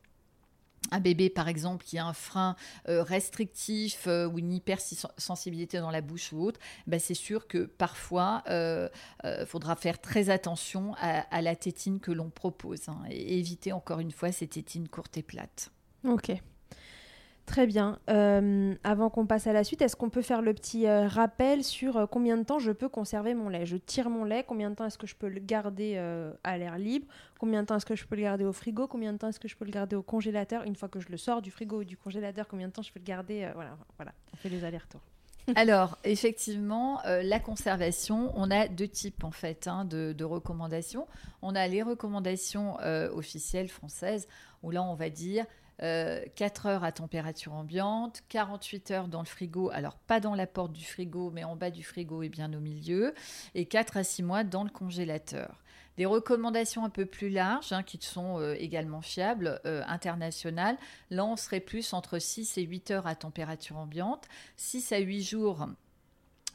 [0.90, 2.56] un bébé, par exemple, qui a un frein
[2.88, 7.64] euh, restrictif euh, ou une hypersensibilité dans la bouche ou autre, ben c'est sûr que
[7.64, 13.38] parfois, il euh, faudra faire très attention à, la tétine que l'on propose hein, et
[13.38, 15.70] éviter encore une fois ces tétines courtes et plates.
[16.04, 16.32] Ok.
[17.48, 17.98] Très bien.
[18.10, 21.64] Euh, avant qu'on passe à la suite, est-ce qu'on peut faire le petit euh, rappel
[21.64, 23.64] sur euh, combien de temps je peux conserver mon lait?
[23.64, 25.96] Je tire mon lait, combien de temps est-ce que je peux le garder
[26.44, 27.06] à l'air libre?
[27.40, 28.86] Combien de temps est-ce que je peux le garder au frigo?
[28.86, 30.64] Combien de temps est-ce que je peux le garder au congélateur?
[30.64, 32.92] Une fois que je le sors du frigo ou du congélateur, combien de temps je
[32.92, 35.00] peux le garder Voilà, voilà, on fait les allers-retours.
[35.56, 41.06] Alors, effectivement, la conservation, on a deux types en fait hein, de, de, recommandations.
[41.40, 42.76] On a les recommandations
[43.14, 44.28] officielles françaises,
[44.62, 45.46] où là, on va dire
[45.78, 50.46] 4 euh, heures à température ambiante, 48 heures dans le frigo, alors pas dans la
[50.46, 53.14] porte du frigo, mais en bas du frigo et bien au milieu,
[53.54, 55.62] et 4 à 6 mois dans le congélateur.
[55.96, 60.76] Des recommandations un peu plus larges, hein, qui sont euh, également fiables, euh, internationales.
[61.10, 65.22] Là, on serait plus entre 6 et 8 heures à température ambiante, 6 à 8
[65.22, 65.68] jours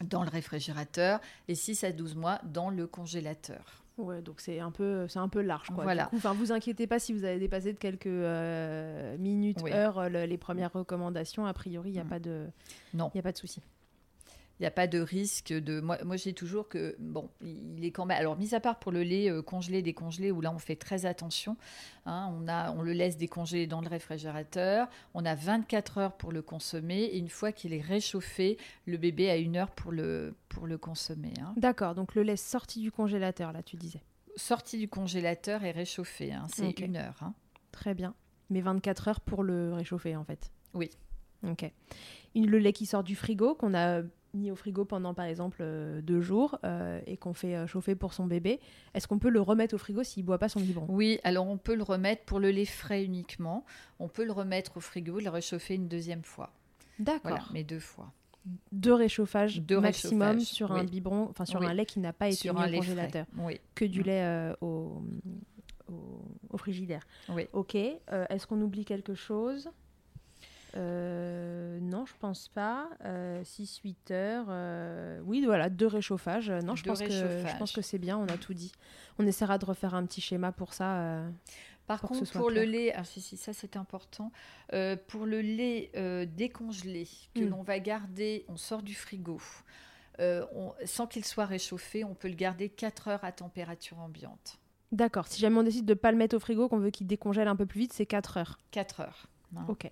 [0.02, 3.83] dans le réfrigérateur et 6 à 12 mois dans le congélateur.
[3.98, 5.84] Ouais, donc c'est un peu, c'est un peu large, quoi.
[5.84, 6.10] Voilà.
[6.14, 10.74] Enfin, vous inquiétez pas si vous avez dépassé de quelques euh, minutes, heures les premières
[10.74, 11.46] recommandations.
[11.46, 12.10] A priori, il n'y a mm.
[12.10, 12.48] pas de,
[12.94, 13.62] non, il a pas de souci.
[14.60, 15.82] Il n'y a pas de risque de.
[15.82, 18.18] Moi, moi je dis toujours que, bon, il est quand même.
[18.20, 21.06] Alors, mis à part pour le lait euh, congelé, décongelé, où là, on fait très
[21.08, 21.58] attention.
[22.06, 24.88] hein, on, a, on le laisse décongeler dans le réfrigérateur.
[25.16, 27.02] On a 24 heures pour le consommer.
[27.02, 30.78] Et une fois qu'il est réchauffé, le bébé a une heure pour le, pour le
[30.78, 31.34] consommer.
[31.42, 31.54] hein.
[31.58, 34.04] D'accord, donc le lait sorti du congélateur, là, tu disais.
[34.36, 36.32] Sorti du congélateur et réchauffé.
[36.32, 37.32] hein, C'est une heure.
[37.72, 38.14] Très bien.
[38.52, 40.52] Mais 24 heures pour le réchauffer, en fait.
[40.76, 40.92] Oui.
[41.46, 41.70] Ok.
[42.36, 44.02] Une- le lait qui sort du frigo, qu'on a
[44.34, 47.96] mis au frigo pendant, par exemple, euh, deux jours euh, et qu'on fait euh, chauffer
[47.96, 48.60] pour son bébé,
[48.94, 50.86] est-ce qu'on peut le remettre au frigo s'il boit pas son biberon?
[50.90, 53.64] Oui, alors on peut le remettre pour le lait frais uniquement.
[54.00, 56.52] On peut le remettre au frigo, le réchauffer une deuxième fois.
[57.00, 57.22] D'accord.
[57.32, 58.12] Voilà, mais deux fois.
[58.72, 61.68] Deux réchauffages Deux maximum réchauffages, sur un biberon, enfin sur Oui.
[61.68, 63.26] un lait qui n'a pas été Sur mis un au congélateur.
[63.38, 63.60] Oui.
[63.76, 64.04] Que du Mm.
[64.04, 65.02] lait au,
[65.90, 65.94] au,
[66.50, 67.06] au frigidaire.
[67.30, 67.48] Oui.
[67.54, 67.76] Ok.
[67.76, 69.70] est-ce qu'on oublie quelque chose?
[70.76, 72.90] Euh, non, je pense pas.
[73.44, 74.46] 6-8 heures.
[74.50, 76.50] euh, oui, voilà, deux réchauffages.
[76.50, 78.72] Euh, Non, je Deux pense, que, je pense que c'est bien, on a tout dit.
[79.20, 80.96] On essaiera de refaire un petit schéma pour ça.
[80.98, 81.30] euh.
[81.86, 84.32] Par pour contre, pour le lait, ah, si, si, ça c'est important,
[84.72, 87.50] Euh, pour le lait euh, décongelé que Mm.
[87.50, 89.42] l'on va garder, on sort du frigo,
[90.20, 94.58] euh, on- sans qu'il soit réchauffé, on peut le garder 4 heures à température ambiante.
[94.94, 97.48] D'accord, si jamais on décide de pas le mettre au frigo, qu'on veut qu'il décongèle
[97.50, 98.58] un peu plus vite, c'est 4 heures.
[98.72, 99.28] 4 heures.
[99.58, 99.66] hein.
[99.68, 99.92] Ok.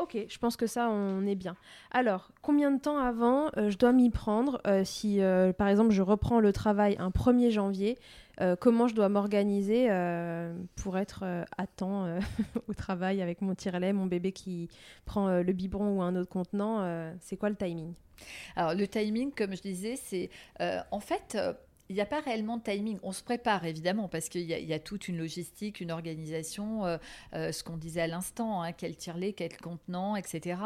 [0.00, 1.56] Ok, je pense que ça, on est bien.
[1.90, 5.90] Alors, combien de temps avant euh, je dois m'y prendre euh, si, euh, par exemple,
[5.90, 7.98] je reprends le travail un 1er janvier
[8.58, 9.90] Comment je dois m'organiser
[10.76, 11.24] pour être
[11.58, 12.06] à temps
[12.68, 14.70] au travail avec mon tire-lait, mon bébé qui
[15.04, 17.92] prend le biberon ou un autre contenant C'est quoi le timing?
[18.56, 21.36] Alors le timing, comme je disais, c'est en fait.
[21.90, 22.98] Il n'y a pas réellement de timing.
[23.02, 25.90] On se prépare évidemment parce qu'il y, a- il y a toute une logistique, une
[25.90, 26.96] organisation, euh,
[27.34, 30.60] euh, ce qu'on disait à l'instant, hein, quel tire-lait, quel contenant, etc.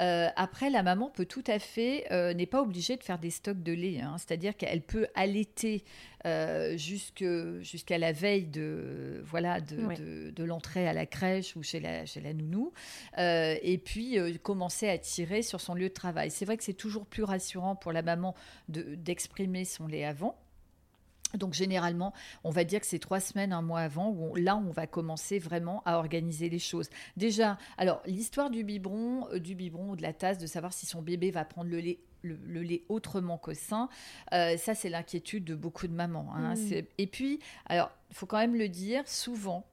[0.00, 2.04] Euh, après, la maman peut tout à fait,
[2.34, 4.00] n'est pas obligée de faire des stocks de lait.
[4.00, 4.16] hein.
[4.18, 5.84] C'est-à-dire qu'elle peut allaiter
[6.76, 9.96] jusqu'à la veille de, voilà, de, Ouais.
[9.96, 12.72] de- de l'entrée à la crèche ou chez la, chez la nounou.
[13.16, 16.30] Et puis commencer à tirer sur son lieu de travail.
[16.30, 18.34] C'est vrai que c'est toujours plus rassurant pour la maman
[18.68, 20.36] de- d'exprimer son lait avant.
[21.34, 22.12] Donc généralement,
[22.44, 24.86] on va dire que c'est trois semaines, un mois avant, où on- là, on va
[24.86, 26.88] commencer vraiment à organiser les choses.
[27.16, 30.86] Déjà, alors l'histoire du biberon, euh, du biberon ou de la tasse, de savoir si
[30.86, 31.98] son bébé va prendre le lait.
[32.22, 33.88] Le, le lait autrement qu'au sein,
[34.32, 36.32] euh, ça c'est l'inquiétude de beaucoup de mamans.
[36.34, 36.54] hein.
[36.54, 36.56] Mm.
[36.56, 39.64] C'est- Et puis, alors, il faut quand même le dire, souvent,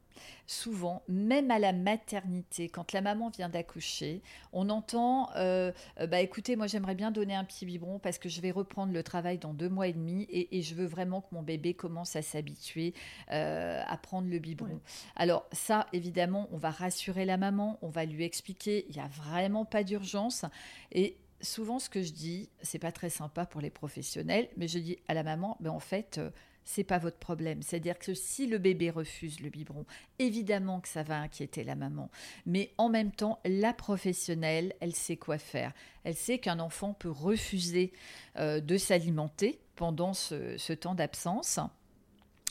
[0.47, 4.21] souvent, même à la maternité, quand la maman vient d'accoucher,
[4.54, 8.30] on entend euh, euh, bah écoutez, moi j'aimerais bien donner un petit biberon parce que
[8.30, 11.21] je vais reprendre le travail dans deux mois et demi et, et je veux vraiment
[11.21, 12.93] que mon bébé commence à s'habituer
[13.32, 14.80] euh, à prendre le biberon.
[15.15, 19.08] Alors ça, évidemment, on va rassurer la maman, on va lui expliquer, il n'y a
[19.08, 20.45] vraiment pas d'urgence
[20.91, 24.80] et souvent ce que je dis, c'est pas très sympa pour les professionnels, mais je
[24.80, 26.19] dis à la maman, ben en fait.
[26.65, 27.62] C'est pas votre problème.
[27.62, 29.86] C'est-à-dire que si le bébé refuse le biberon,
[30.19, 32.10] évidemment que ça va inquiéter la maman.
[32.45, 35.71] Mais en même temps, la professionnelle, elle sait quoi faire.
[36.04, 37.93] Elle sait qu'un enfant peut refuser
[38.38, 41.60] euh, de s'alimenter pendant ce temps d'absence.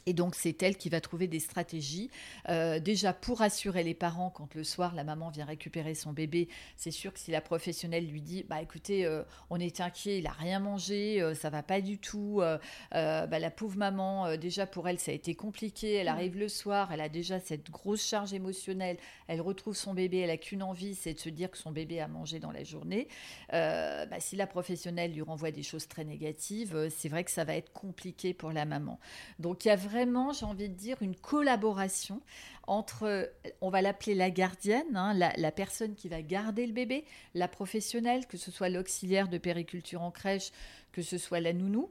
[0.06, 2.10] Et donc, c'est elle qui va trouver des stratégies.
[2.48, 6.48] Euh, déjà, pour rassurer les parents, quand le soir, la maman vient récupérer son bébé,
[6.76, 10.26] c'est sûr que si la professionnelle lui dit Bah écoutez, euh, on est inquiet, il
[10.26, 12.40] a rien mangé, euh, ça va pas du tout.
[12.42, 12.58] euh,
[12.92, 15.94] bah, la pauvre maman, déjà pour elle, ça a été compliqué.
[15.94, 18.98] Elle arrive le soir, elle a déjà cette grosse charge émotionnelle.
[19.26, 22.00] Elle retrouve son bébé, elle a qu'une envie, c'est de se dire que son bébé
[22.00, 23.08] a mangé dans la journée.
[23.50, 27.56] Bah, si la professionnelle lui renvoie des choses très négatives, c'est vrai que ça va
[27.56, 28.98] être compliqué pour la maman.
[29.38, 29.93] Donc il y a vraiment,
[30.32, 32.20] j'ai envie de dire, une collaboration
[32.66, 33.30] entre,
[33.60, 37.04] on va l'appeler la gardienne, hein, la, la personne qui va garder le bébé,
[37.34, 40.50] la professionnelle, que ce soit l'auxiliaire de périculture en crèche,
[40.92, 41.90] que ce soit la nounou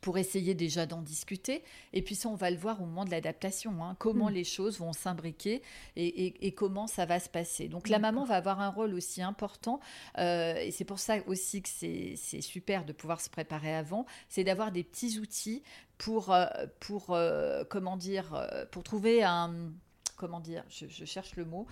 [0.00, 1.62] pour essayer déjà d'en discuter.
[1.92, 4.34] Et puis ça, on va le voir au moment de l'adaptation, hein, comment Mm.
[4.34, 5.62] les choses vont s'imbriquer
[5.96, 7.68] et, et- et comment ça va se passer.
[7.68, 9.80] Donc la maman va avoir un rôle aussi important,
[10.18, 14.44] euh, et c'est pour ça aussi que c'est super de pouvoir se préparer avant, c'est
[14.44, 15.62] d'avoir des petits outils
[15.98, 16.46] pour, euh,
[16.80, 19.72] pour euh, comment dire, pour trouver un,
[20.16, 21.66] comment dire, je, je cherche le mot,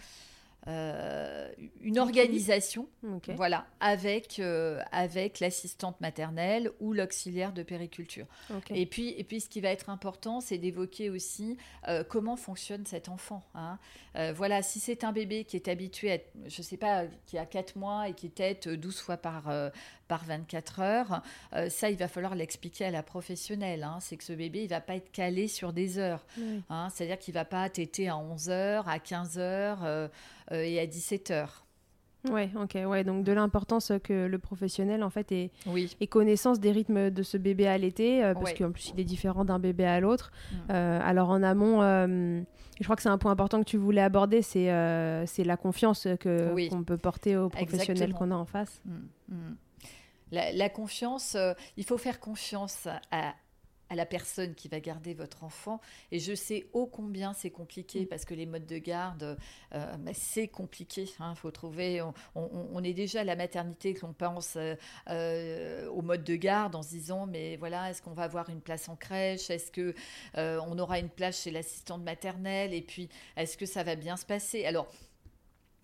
[0.66, 2.88] euh, une organisation
[3.36, 8.26] voilà, avec, euh, avec l'assistante maternelle ou l'auxiliaire de périculture.
[8.70, 12.86] Et, puis, et puis, ce qui va être important, c'est d'évoquer aussi euh, comment fonctionne
[12.86, 13.42] cet enfant.
[13.54, 13.78] hein.
[14.34, 17.76] Voilà, si c'est un bébé qui est habitué à, je sais pas, qui a 4
[17.76, 19.52] mois et qui tète 12 fois par,
[20.08, 21.22] par 24 heures,
[21.54, 23.82] euh, ça, il va falloir l'expliquer à la professionnelle.
[23.84, 23.98] hein.
[24.00, 26.24] C'est que ce bébé, il va pas être calé sur des heures.
[26.38, 26.62] Oui.
[26.70, 26.88] hein.
[26.92, 30.08] C'est-à-dire qu'il va pas téter à 11 heures, à 15 heures euh,
[30.52, 31.60] euh, et à 17 heures.
[32.30, 35.94] Ouais, ok, ouais, donc de l'importance que le professionnel en fait ait, Oui.
[36.00, 38.56] ait connaissance des rythmes de ce bébé à l'été, euh, parce Ouais.
[38.56, 40.32] qu'en plus il est différent d'un bébé à l'autre.
[40.50, 40.56] Mm.
[40.70, 42.40] Euh, alors en amont, euh,
[42.80, 44.70] je crois que c'est un point important que tu voulais aborder, c'est
[45.26, 46.70] c'est la confiance que Oui.
[46.70, 48.18] qu'on peut porter au professionnel Exactement.
[48.18, 48.80] qu'on a en face.
[48.86, 49.56] Mm, mm.
[50.32, 53.34] La, la confiance, euh, il faut faire confiance à,
[53.90, 55.80] à la personne qui va garder votre enfant.
[56.10, 59.36] Et je sais ô combien c'est compliqué parce que les modes de garde,
[59.74, 61.02] euh, bah, c'est compliqué.
[61.20, 62.00] Il faut trouver.
[62.02, 64.74] On, on- on est déjà à la maternité qu'on pense euh,
[65.10, 68.60] euh, au mode de garde en se disant mais voilà, est-ce qu'on va avoir une
[68.60, 69.50] place en crèche?
[69.50, 69.94] Est-ce que
[70.38, 72.72] euh, on aura une place chez l'assistante maternelle?
[72.74, 74.64] Et puis est-ce que ça va bien se passer?
[74.64, 74.88] Alors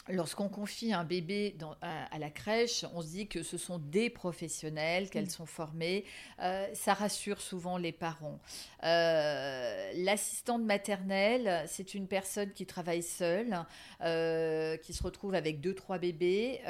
[0.08, 3.78] Lorsqu'on confie un bébé dans- à, à la crèche, on se dit que ce sont
[3.78, 6.04] des professionnels, qu'elles sont formées.
[6.40, 8.40] Euh, ça rassure souvent les parents.
[8.82, 13.64] Euh, L'assistante maternelle, c'est une personne qui travaille seule,
[14.00, 16.60] euh, qui se retrouve avec deux, trois bébés.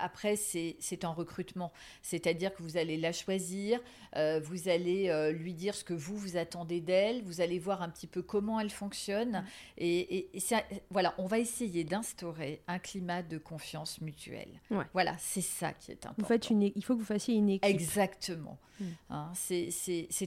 [0.00, 1.72] Après, c'est un recrutement.
[2.02, 3.80] C'est-à-dire que vous allez la choisir,
[4.16, 8.06] vous allez lui dire ce que vous, vous attendez d'elle, vous allez voir un petit
[8.06, 9.44] peu comment elle fonctionne.
[9.78, 10.40] Et, et-
[10.90, 12.23] voilà, on va essayer d'instaurer
[12.68, 14.60] un climat de confiance mutuelle.
[14.70, 14.84] Ouais.
[14.92, 16.22] Voilà, c'est ça qui est important.
[16.22, 17.64] Vous faites une, é- il faut que vous fassiez une équipe.
[17.70, 18.58] Exactement.
[18.80, 18.84] Mm.
[19.10, 19.70] Hein, c'est-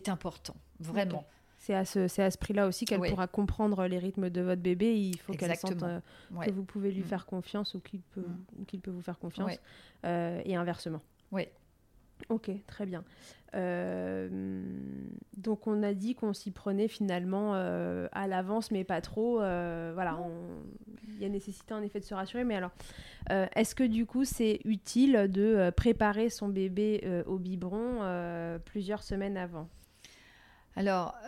[0.09, 1.25] important, vraiment.
[1.59, 2.07] C'est à ce,
[2.37, 3.09] prix-là aussi qu'elle Oui.
[3.09, 4.95] pourra comprendre les rythmes de votre bébé.
[4.97, 5.99] Il faut qu'elle sente euh,
[6.31, 6.45] Ouais.
[6.45, 7.05] que vous pouvez lui Mm.
[7.07, 8.45] faire confiance ou qu'il peut, Mm.
[8.61, 9.49] ou qu'il peut vous faire confiance.
[9.51, 9.59] Ouais.
[10.05, 11.01] Euh, et inversement.
[11.31, 11.47] Oui.
[12.29, 13.03] Ok, très bien.
[13.55, 14.27] Euh,
[15.35, 19.41] donc on a dit qu'on s'y prenait finalement euh, à l'avance, mais pas trop.
[19.41, 20.19] euh, voilà,
[21.07, 22.43] il y a nécessité en effet de se rassurer.
[22.43, 22.71] Mais alors,
[23.29, 29.69] est-ce que du coup c'est utile de préparer son bébé au biberon plusieurs semaines avant?
[30.75, 31.15] Alors,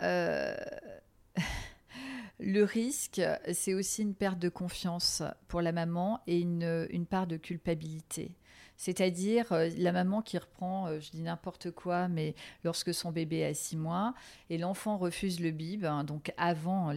[2.40, 3.20] le risque,
[3.52, 8.36] c'est aussi une perte de confiance pour la maman et une, une part de culpabilité.
[8.80, 13.44] C'est-à-dire euh, la maman qui reprend, euh, je dis n'importe quoi, mais lorsque son bébé
[13.44, 14.14] a six mois
[14.48, 16.90] et l'enfant refuse le bib, hein, donc avant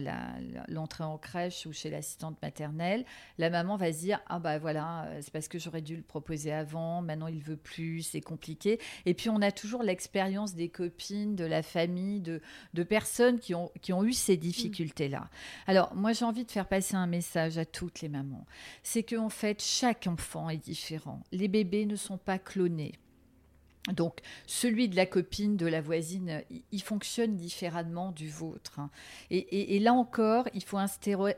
[0.68, 3.04] l'entrée en crèche ou chez l'assistante maternelle,
[3.36, 6.02] la maman va se dire ah bah voilà, euh, c'est parce que j'aurais dû le
[6.02, 8.80] proposer avant, maintenant il veut plus, c'est compliqué.
[9.04, 12.40] Et puis on a toujours l'expérience des copines, de la famille, de,
[12.72, 15.28] de personnes qui ont, qui ont eu ces difficultés-là.
[15.66, 18.46] Alors moi j'ai envie de faire passer un message à toutes les mamans.
[18.82, 21.20] C'est qu'en fait chaque enfant est différent.
[21.30, 22.92] Les bébés ne sont pas clonés.
[23.92, 28.78] Donc, celui de la copine, de la voisine, il- fonctionne différemment du vôtre.
[28.78, 28.90] hein.
[29.30, 31.34] Et, là encore, il faut instaurer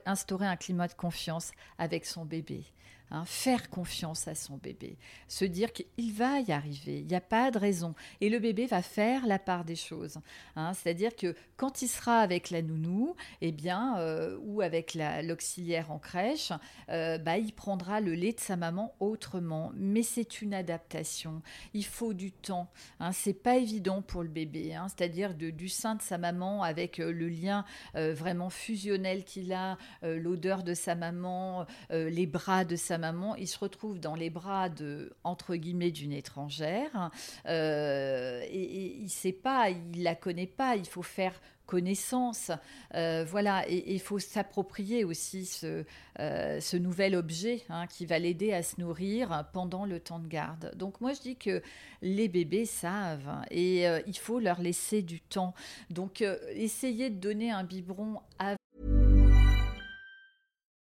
[0.47, 2.63] un climat de confiance avec son bébé.
[3.11, 3.25] Hein.
[3.25, 4.97] faire confiance à son bébé.
[5.29, 7.95] Se dire qu'il va y arriver, il n'y a pas de raison.
[8.21, 10.19] Et le bébé va faire la part des choses.
[10.57, 10.73] hein.
[10.75, 15.91] C'est-à-dire que quand il sera avec la nounou, eh bien, euh, ou avec la- l'auxiliaire
[15.91, 16.53] en crèche,
[16.91, 19.73] euh, bah, il prendra le lait de sa maman autrement.
[19.75, 21.43] Mais c'est une adaptation.
[21.75, 22.69] Il faut du temps.
[23.01, 24.75] Hein, c'est pas évident pour le bébé.
[24.75, 27.65] hein, C'est-à-dire du sein de sa maman avec euh, le lien
[27.95, 33.35] vraiment fusionnel qu'il a, l'odeur de sa maman, les bras de sa maman.
[33.37, 37.11] Il se retrouve dans les bras de entre guillemets d'une étrangère.
[37.47, 40.77] euh, et, il sait pas, il la connaît pas.
[40.77, 42.53] Il faut faire connaissance.
[42.95, 45.85] Euh, voilà, et il faut s'approprier aussi ce,
[46.21, 50.73] euh, nouvel objet hein, qui va l'aider à se nourrir pendant le temps de garde.
[50.77, 51.63] Donc moi je dis que
[52.03, 55.55] les bébés savent et il faut leur laisser du temps.
[55.91, 56.23] Donc
[56.55, 58.55] essayer de donner un biberon à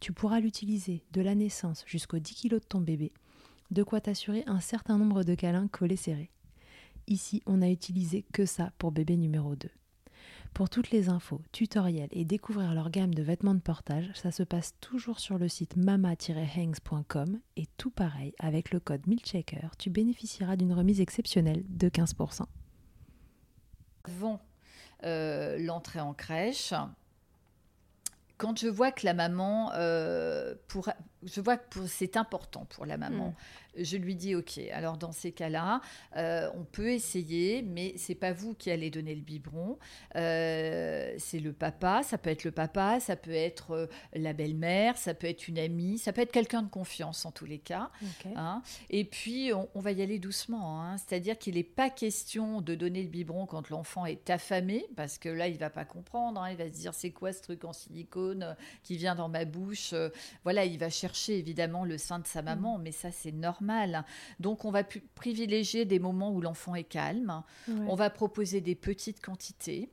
[0.00, 3.12] Tu pourras l'utiliser de la naissance jusqu'aux 10 kg de ton bébé,
[3.70, 6.30] de quoi t'assurer un certain nombre de câlins collés serrés.
[7.06, 9.68] Ici, on a utilisé que ça pour bébé numéro 2.
[10.54, 14.42] Pour toutes les infos, tutoriels et découvrir leur gamme de vêtements de portage, ça se
[14.42, 20.56] passe toujours sur le site mama-hangs.com et tout pareil, avec le code MILCHECKER, tu bénéficieras
[20.56, 22.44] d'une remise exceptionnelle de 15%.
[24.04, 24.40] Avant
[25.04, 26.72] euh, l'entrée en crèche,
[28.38, 30.88] quand je vois que la maman, euh, pour,
[31.22, 33.28] je vois que c'est important pour la maman.
[33.28, 33.34] Mm.
[33.76, 34.58] Je lui dis ok.
[34.72, 35.80] Alors dans ces cas-là,
[36.16, 39.78] euh, on peut essayer, mais c'est pas vous qui allez donner le biberon.
[40.16, 42.02] Euh, c'est le papa.
[42.02, 45.58] Ça peut être le papa, ça peut être euh, la belle-mère, ça peut être une
[45.58, 47.90] amie, ça peut être quelqu'un de confiance en tous les cas.
[48.36, 48.62] Hein.
[48.90, 50.82] Et puis on, va y aller doucement.
[50.82, 50.96] Hein.
[50.98, 55.28] C'est-à-dire qu'il n'est pas question de donner le biberon quand l'enfant est affamé, parce que
[55.28, 56.40] là il va pas comprendre.
[56.40, 56.50] Hein.
[56.50, 59.94] Il va se dire c'est quoi ce truc en silicone qui vient dans ma bouche.
[60.42, 62.82] Voilà, il va chercher chercher évidemment le sein de sa maman, mm.
[62.82, 64.04] mais ça c'est normal.
[64.40, 64.82] Donc on va
[65.14, 67.42] privilégier des moments où l'enfant est calme.
[67.86, 69.90] On va proposer des petites quantités.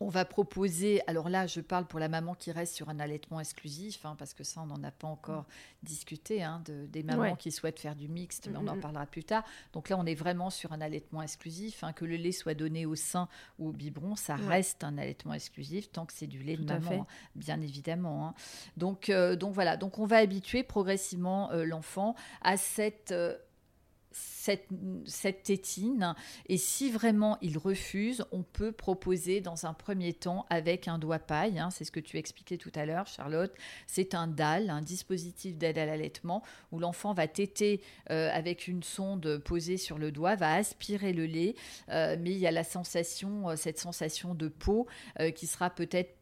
[0.00, 3.40] On va proposer, alors là, je parle pour la maman qui reste sur un allaitement
[3.40, 5.44] exclusif, hein, parce que ça, on n'en a pas encore
[5.82, 9.24] discuté, hein, de, des mamans qui souhaitent faire du mixte, mais on en parlera plus
[9.24, 9.42] tard.
[9.72, 12.86] Donc là, on est vraiment sur un allaitement exclusif, hein, que le lait soit donné
[12.86, 13.28] au sein
[13.58, 17.06] ou au biberon, ça reste un allaitement exclusif tant que c'est du lait de maman,
[17.34, 18.34] bien évidemment.
[18.76, 23.36] Donc, euh, donc voilà, donc on va habituer progressivement euh, l'enfant à cette euh,
[24.18, 24.68] cette,
[25.04, 26.14] cette, tétine.
[26.46, 31.18] Et si vraiment il refuse, on peut proposer dans un premier temps avec un doigt
[31.18, 31.58] paille.
[31.58, 33.52] Hein, c'est ce que tu expliquais tout à l'heure, Charlotte.
[33.86, 36.42] C'est un DAL, un dispositif d'aide à l'allaitement,
[36.72, 41.26] où l'enfant va téter euh, avec une sonde posée sur le doigt, va aspirer le
[41.26, 41.54] lait,
[41.90, 44.86] euh, mais il y a la sensation, euh, cette sensation de peau
[45.34, 46.17] qui sera peut-être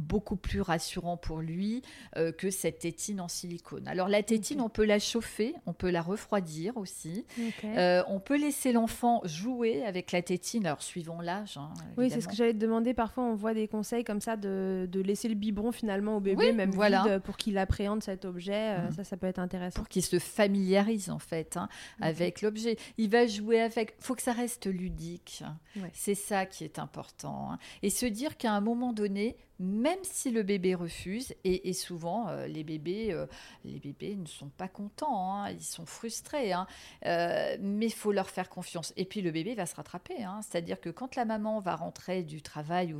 [0.00, 1.82] beaucoup plus rassurant pour lui
[2.16, 3.86] euh, que cette tétine en silicone.
[3.86, 7.24] Alors la tétine, on peut la chauffer, on peut la refroidir aussi.
[7.64, 11.56] Euh, on peut laisser l'enfant jouer avec la tétine, alors suivant l'âge.
[11.56, 12.94] Hein, oui, c'est ce que j'allais te demander.
[12.94, 16.70] Parfois, on voit des conseils comme ça de, laisser le biberon finalement au bébé, même
[16.70, 18.78] vide, pour qu'il appréhende cet objet.
[18.78, 18.92] Euh, mhm.
[18.92, 19.76] Ça, ça peut être intéressant.
[19.76, 21.68] Pour qu'il se familiarise en fait hein,
[22.00, 22.76] avec l'objet.
[22.98, 23.94] Il va jouer avec.
[24.00, 25.44] faut que ça reste ludique.
[25.92, 27.52] C'est ça qui est important.
[27.52, 27.58] Hein.
[27.82, 32.46] Et se dire qu'à un moment donné, même si le bébé refuse, et, souvent euh,
[32.46, 33.26] les, bébés, euh,
[33.66, 36.66] les bébés ne sont pas contents, hein, ils sont frustrés, hein,
[37.04, 38.94] euh, mais il faut leur faire confiance.
[38.96, 40.40] Et puis le bébé va se rattraper, hein.
[40.42, 42.94] c'est-à-dire que quand la maman va rentrer du travail,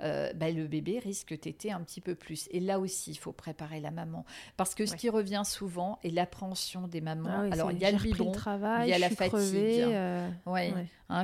[0.00, 2.46] bah, le bébé risque téter un petit peu plus.
[2.50, 4.26] Et là aussi, il faut préparer la maman.
[4.58, 7.30] Parce que ce qui revient souvent est l'appréhension des mamans.
[7.30, 8.32] Ah Alors il y a le biberon,
[8.82, 9.86] il y a la fatigue.
[10.44, 10.74] ouais.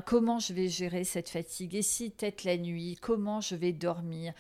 [0.07, 1.75] comment je vais gérer cette fatigue?
[1.75, 4.33] Et si tête la nuit, comment je vais dormir?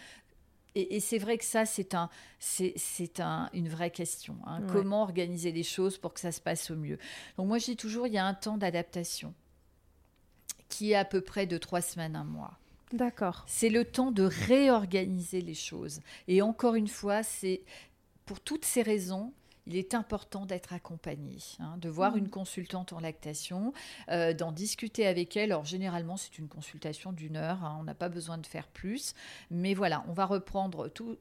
[0.78, 2.08] Et, c'est vrai que ça, c'est un,
[2.38, 4.36] c'est, un, une vraie question.
[4.46, 4.62] Hein.
[4.72, 6.98] Comment organiser les choses pour que ça se passe au mieux?
[7.36, 9.34] Donc moi, je dis toujours, il y a un temps d'adaptation
[10.68, 12.58] qui est à peu près de trois semaines, un mois.
[12.92, 13.44] D'accord.
[13.46, 16.00] C'est le temps de réorganiser les choses.
[16.26, 17.62] Et encore une fois, c'est
[18.24, 19.32] pour toutes ces raisons,
[19.68, 22.18] il est important d'être accompagné, hein, de voir mmh.
[22.18, 23.74] une consultante en lactation,
[24.10, 25.52] euh, d'en discuter avec elle.
[25.52, 29.14] Alors généralement, c'est une consultation d'une heure, hein, on n'a pas besoin de faire plus.
[29.50, 31.18] Mais voilà, on va reprendre tout,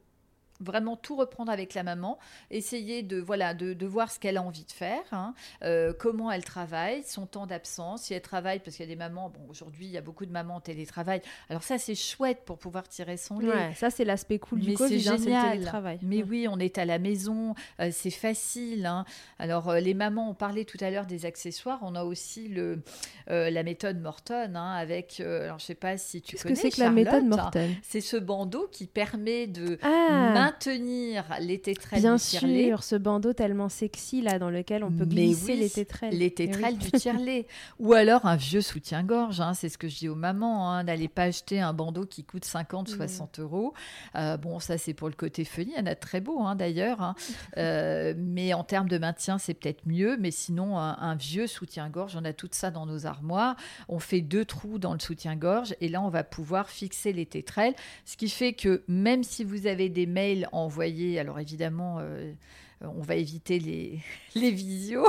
[0.60, 2.18] vraiment tout reprendre avec la maman,
[2.50, 6.44] essayer de voilà de, voir ce qu'elle a envie de faire, hein, euh, comment elle
[6.44, 9.86] travaille, son temps d'absence, si elle travaille parce qu'il y a des mamans, bon aujourd'hui
[9.86, 13.16] il y a beaucoup de mamans en télétravail, alors ça c'est chouette pour pouvoir tirer
[13.16, 13.72] son lait.
[13.74, 15.98] ça c'est l'aspect cool du Covid, hein, c'est le télétravail.
[16.02, 18.86] Mais oui, on est à la maison, euh, c'est facile.
[18.86, 19.04] Hein.
[19.38, 22.82] Alors euh, les mamans, ont parlé tout à l'heure des accessoires, on a aussi le
[23.28, 26.54] la méthode Morton avec, alors je sais pas si tu connais.
[26.54, 27.68] Qu'est-ce que c'est que la méthode Morton?
[27.82, 33.32] C'est ce bandeau qui permet de ah maintenir les tétrelles Bien du sûr, ce bandeau
[33.32, 36.16] tellement sexy là dans lequel on peut glisser les tétrelles.
[36.16, 37.46] Les tétrelles du tire-lait.
[37.78, 41.08] Ou alors un vieux soutien-gorge, hein, c'est ce que je dis aux mamans, hein, n'allez
[41.08, 43.42] pas acheter un bandeau qui coûte 50, 60 mm.
[43.42, 43.74] euros.
[44.16, 46.54] Euh, bon, ça c'est pour le côté funny, il y en a très beau hein,
[46.54, 47.14] d'ailleurs.
[47.56, 50.16] Euh, mais en termes de maintien, c'est peut-être mieux.
[50.18, 53.56] Mais sinon, un, vieux soutien-gorge, on a tout ça dans nos armoires.
[53.88, 57.74] On fait deux trous dans le soutien-gorge et là, on va pouvoir fixer les tétrelles.
[58.04, 61.18] Ce qui fait que même si vous avez des mails envoyé.
[61.18, 62.32] Alors évidemment, euh,
[62.80, 64.00] on va éviter les,
[64.34, 65.08] les visios,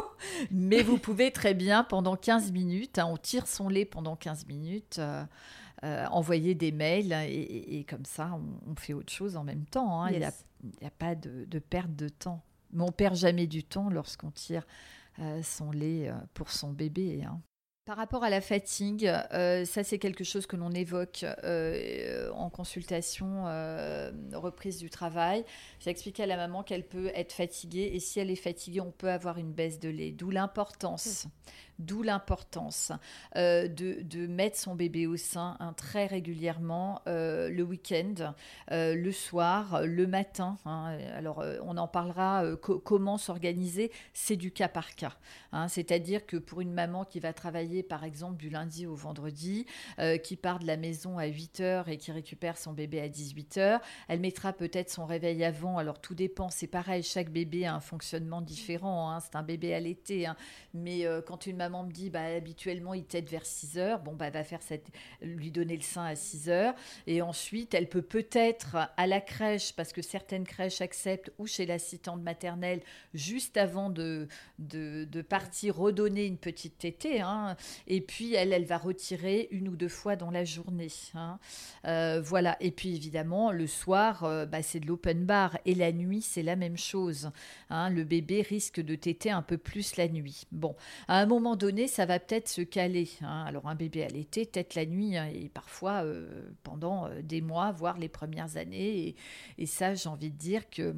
[0.52, 4.46] mais vous pouvez très bien pendant 15 minutes, hein, on tire son lait pendant 15
[4.48, 4.98] minutes.
[5.00, 5.24] Euh,
[5.86, 10.04] euh, envoyer des mails et, comme ça on, fait autre chose en même temps.
[10.04, 10.10] Hein.
[10.12, 12.44] Il n'y a, pas de, perte de temps.
[12.74, 14.68] Mais on perd jamais du temps lorsqu'on tire
[15.42, 17.24] son lait pour son bébé.
[17.24, 17.40] Hein.
[17.90, 22.52] Par rapport à la fatigue, euh, ça c'est quelque chose que l'on évoque euh, en
[22.52, 25.44] consultation euh, reprise du travail.
[25.80, 28.92] J'ai expliqué à la maman qu'elle peut être fatiguée et si elle est fatiguée, on
[28.92, 30.12] peut avoir une baisse de lait.
[30.12, 31.26] D'où l'importance
[31.80, 32.92] D'où l'importance
[33.38, 38.34] euh, de, mettre son bébé au sein hein, très régulièrement euh, le week-end,
[38.72, 40.58] euh, le soir, le matin.
[40.66, 40.98] Hein.
[41.16, 43.92] Alors, on en parlera comment s'organiser.
[44.14, 45.16] C'est du cas par cas.
[45.54, 45.70] Hein.
[45.70, 49.66] C'est-à-dire que pour une maman qui va travailler, par exemple, du lundi au vendredi,
[50.24, 53.58] qui part de la maison à 8 h et qui récupère son bébé à 18
[53.58, 55.78] h, elle mettra peut-être son réveil avant.
[55.78, 56.50] Alors, tout dépend.
[56.50, 59.18] C'est pareil, chaque bébé a un fonctionnement différent.
[59.22, 60.28] C'est un bébé à l'été.
[60.74, 64.00] Mais quand une maman maman me dit, bah, habituellement, il t'aide vers 6 heures.
[64.00, 64.88] Bon, bah, va faire cette,
[65.22, 66.74] lui donner le sein à 6 heures.
[67.06, 71.66] Et ensuite, elle peut peut-être à la crèche, parce que certaines crèches acceptent, ou chez
[71.66, 72.82] l'assistante maternelle,
[73.14, 77.22] juste avant de, de, partir, redonner une petite tétée.
[77.22, 77.56] Hein.
[77.88, 80.92] Et puis, elle, elle va retirer une ou deux fois dans la journée.
[81.14, 81.40] Hein.
[81.86, 82.58] Euh, voilà.
[82.62, 85.58] Et puis, évidemment, le soir, euh, bah, c'est de l'open bar.
[85.66, 87.32] Et la nuit, c'est la même chose.
[87.70, 87.90] Hein.
[87.92, 90.48] Le bébé risque de téter un peu plus la nuit.
[90.52, 90.76] Bon,
[91.08, 93.10] à un moment donné, ça va peut-être se caler.
[93.22, 93.44] Hein.
[93.46, 97.42] Alors un bébé à l'été, peut-être la nuit, hein, et parfois euh, pendant euh, des
[97.42, 99.16] mois, voire les premières années.
[99.58, 100.96] Et, ça, j'ai envie de dire que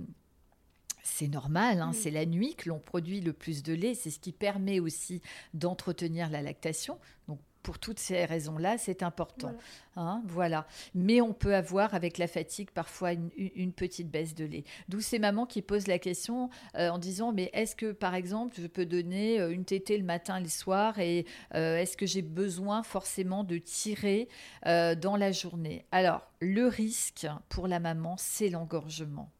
[1.03, 1.91] c'est normal, hein.
[1.93, 5.21] c'est la nuit que l'on produit le plus de lait, c'est ce qui permet aussi
[5.53, 6.97] d'entretenir la lactation.
[7.27, 9.53] Donc pour toutes ces raisons-là, c'est important.
[9.95, 10.67] Hein, voilà.
[10.95, 14.63] Mais on peut avoir avec la fatigue parfois une, petite baisse de lait.
[14.89, 18.55] D'où ces mamans qui posent la question euh, en disant mais est-ce que par exemple
[18.59, 22.05] je peux donner euh, une tétée le matin et le soir et euh, est-ce que
[22.05, 24.27] j'ai besoin forcément de tirer
[24.65, 25.85] dans la journée?
[25.91, 29.31] Alors le risque pour la maman c'est l'engorgement.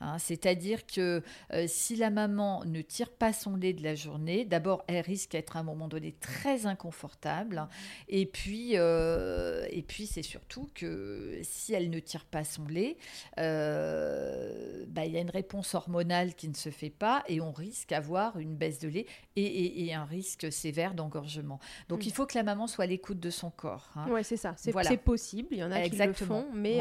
[0.00, 1.22] Hein, c'est-à-dire que
[1.52, 5.32] euh, si la maman ne tire pas son lait de la journée, d'abord, elle risque
[5.32, 7.66] d'être à un moment donné très inconfortable.
[8.08, 12.96] Et puis, euh, et puis c'est surtout que si elle ne tire pas son lait,
[13.38, 17.52] euh, bah, il y a une réponse hormonale qui ne se fait pas et on
[17.52, 21.60] risque d'avoir une baisse de lait et, un risque sévère d'engorgement.
[21.88, 23.88] Donc, il faut que la maman soit à l'écoute de son corps.
[23.96, 24.06] Hein.
[24.10, 24.54] Oui, c'est ça.
[24.56, 25.48] C'est possible.
[25.52, 26.78] Il y en a qui le font, mais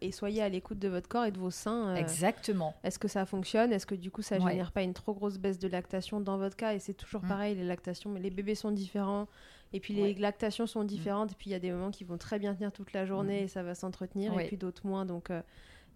[0.00, 1.94] et soyez à l'écoute de votre corps et de vos seins.
[1.94, 2.55] Exactement.
[2.82, 3.72] Est-ce que ça fonctionne?
[3.72, 6.38] Est-ce que du coup ça ne génère pas une trop grosse baisse de lactation dans
[6.38, 6.74] votre cas?
[6.74, 7.28] Et c'est toujours mm.
[7.28, 9.28] pareil, les lactations, mais les bébés sont différents.
[9.72, 10.86] Et puis les lactations sont mm.
[10.86, 11.32] différentes.
[11.32, 13.42] Et puis il y a des moments qui vont très bien tenir toute la journée
[13.42, 13.44] mm.
[13.44, 14.38] et ça va s'entretenir.
[14.38, 15.04] Et puis d'autres moins.
[15.04, 15.42] Donc euh,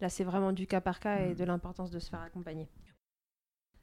[0.01, 2.69] là, c'est vraiment du cas par cas et de l'importance de se faire accompagner.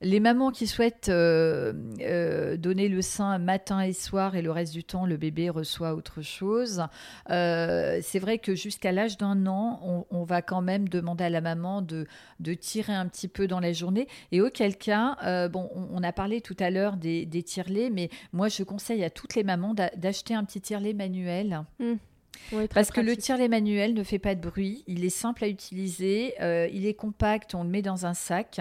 [0.01, 4.73] Les mamans qui souhaitent euh, euh, donner le sein matin et soir et le reste
[4.73, 6.83] du temps le bébé reçoit autre chose,
[7.31, 11.41] euh, c'est vrai que jusqu'à l'âge d'un an, on, va quand même demander à la
[11.41, 12.05] maman de,
[12.53, 14.07] tirer un petit peu dans la journée.
[14.31, 18.49] Et auquel cas, bon, on, a parlé tout à l'heure des, des tire-laits, mais moi
[18.49, 21.63] je conseille à toutes les mamans d'acheter un petit tire-lait manuel.
[21.79, 21.93] Mmh.
[22.73, 26.35] Parce que le tire-lait manuel ne fait pas de bruit, il est simple à utiliser,
[26.41, 28.59] euh, il est compact, on le met dans un sac.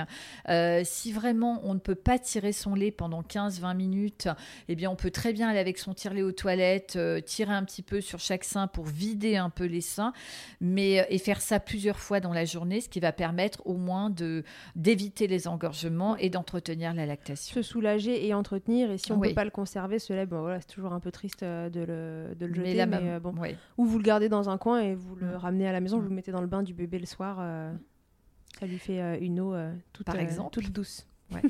[0.48, 4.28] Euh, si vraiment on ne peut pas tirer son lait pendant 15-20 minutes,
[4.68, 7.64] eh bien on peut très bien aller avec son tire-lait aux toilettes, euh, tirer un
[7.64, 10.12] petit peu sur chaque sein pour vider un peu les seins,
[10.60, 14.10] mais et faire ça plusieurs fois dans la journée, ce qui va permettre au moins
[14.10, 17.54] de d'éviter les engorgements et d'entretenir la lactation.
[17.54, 20.40] Se soulager et entretenir, et si on ne peut pas le conserver, ce lait, bon
[20.40, 23.34] voilà, c'est toujours un peu triste de le, de le jeter, mais, bon
[23.78, 25.36] ou vous le gardez dans un coin et vous le mm.
[25.36, 27.38] ramenez à la maison, vous le mettez dans le bain du bébé le soir.
[27.40, 27.72] Euh,
[28.58, 30.50] ça lui fait euh, une eau euh, toute, Par exemple.
[30.50, 31.06] toute douce.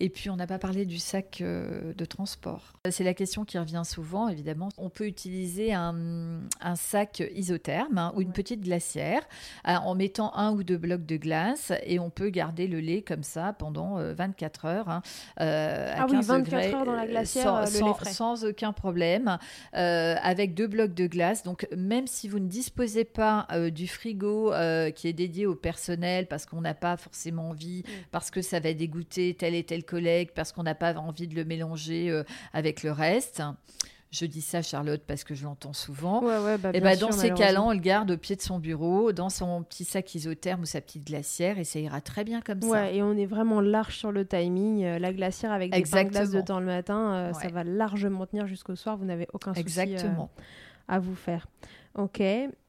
[0.00, 2.74] Et puis, on n'a pas parlé du sac euh, de transport.
[2.88, 4.68] C'est la question qui revient souvent, évidemment.
[4.78, 6.40] On peut utiliser un,
[6.76, 9.22] sac isotherme hein, ou une petite glacière
[9.66, 13.02] euh, en mettant un ou deux blocs de glace et on peut garder le lait
[13.02, 14.88] comme ça pendant 24 euh, heures.
[14.88, 15.02] Hein,
[15.36, 19.38] à ah oui, 24 heures dans la glacière, sans, aucun problème,
[19.72, 21.42] avec deux blocs de glace.
[21.42, 24.52] Donc, même si vous ne disposez pas du frigo
[24.94, 27.90] qui est dédié au personnel parce qu'on n'a pas forcément envie, mm.
[28.12, 31.34] parce que ça va dégoûter tel et tel collègue parce qu'on n'a pas envie de
[31.34, 32.24] le mélanger euh,
[32.54, 33.42] avec le reste.
[34.10, 36.24] Je dis ça, Charlotte, parce que je l'entends souvent.
[36.24, 39.12] Ouais, bah, et bah, dans ces cas-là, on le garde au pied de son bureau,
[39.12, 42.62] dans son petit sac isotherme ou sa petite glacière, et ça ira très bien comme
[42.62, 42.90] ça.
[42.90, 44.82] Et on est vraiment large sur le timing.
[44.82, 47.64] Euh, la glacière avec des pains de glace de temps le matin, euh, ça va
[47.64, 48.96] largement tenir jusqu'au soir.
[48.96, 50.30] Vous n'avez aucun souci Exactement.
[50.88, 51.46] à vous faire.
[51.94, 52.22] Ok.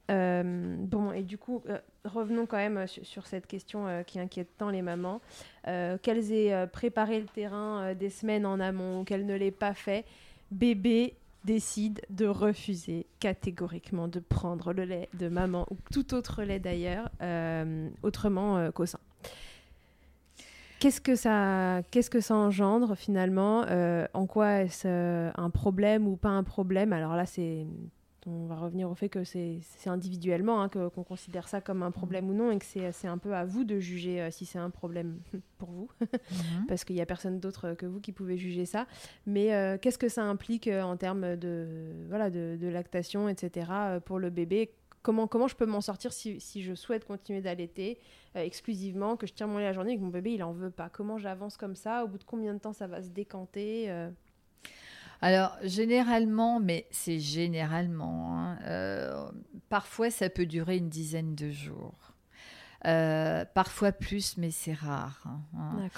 [0.09, 1.63] Bon, et du coup,
[2.03, 5.21] revenons quand même sur, cette question qui inquiète tant les mamans.
[5.67, 9.35] Euh, qu'elles aient euh, préparé le terrain euh, des semaines en amont ou qu'elles ne
[9.35, 10.05] l'aient pas fait,
[10.51, 16.59] bébé décide de refuser catégoriquement de prendre le lait de maman ou tout autre lait
[16.59, 17.09] d'ailleurs,
[18.03, 18.99] autrement qu'au sein.
[20.79, 23.65] Qu'est-ce que ça, qu'est-ce que ça engendre finalement
[24.13, 26.91] En quoi est-ce un problème ou pas un problème?
[26.91, 27.65] Alors là, c'est
[28.25, 32.29] on va revenir au fait que c'est individuellement hein, qu'on considère ça comme un problème
[32.29, 34.69] ou non et que c'est un peu à vous de juger euh, si c'est un
[34.69, 35.19] problème
[35.57, 36.65] pour vous, mhm.
[36.67, 38.87] parce qu'il n'y a personne d'autre que vous qui pouvez juger ça.
[39.25, 43.71] Mais euh, qu'est-ce que ça implique euh, en termes de, voilà, de, lactation, etc.
[44.05, 44.71] pour le bébé?
[45.01, 47.99] Comment, comment je peux m'en sortir si, si, je souhaite continuer d'allaiter
[48.35, 50.71] exclusivement, que je tire mon lait la journée et que mon bébé il en veut
[50.71, 50.89] pas?
[50.89, 52.03] Comment j'avance comme ça?
[52.03, 53.89] Au bout de combien de temps ça va se décanter
[55.21, 59.29] alors, généralement, mais c'est généralement, hein, euh,
[59.69, 62.13] parfois ça peut durer une dizaine de jours.
[62.85, 65.21] Euh, parfois plus, mais c'est rare.
[65.25, 65.89] Hein, hein.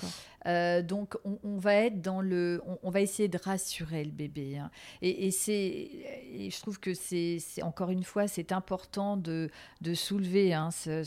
[0.48, 4.62] Euh, donc, on, va être dans le, on, va essayer de rassurer le bébé.
[5.02, 5.89] Et, c'est,
[6.50, 9.50] je trouve que c'est, encore une fois, c'est important de,
[9.82, 11.04] de soulever ce,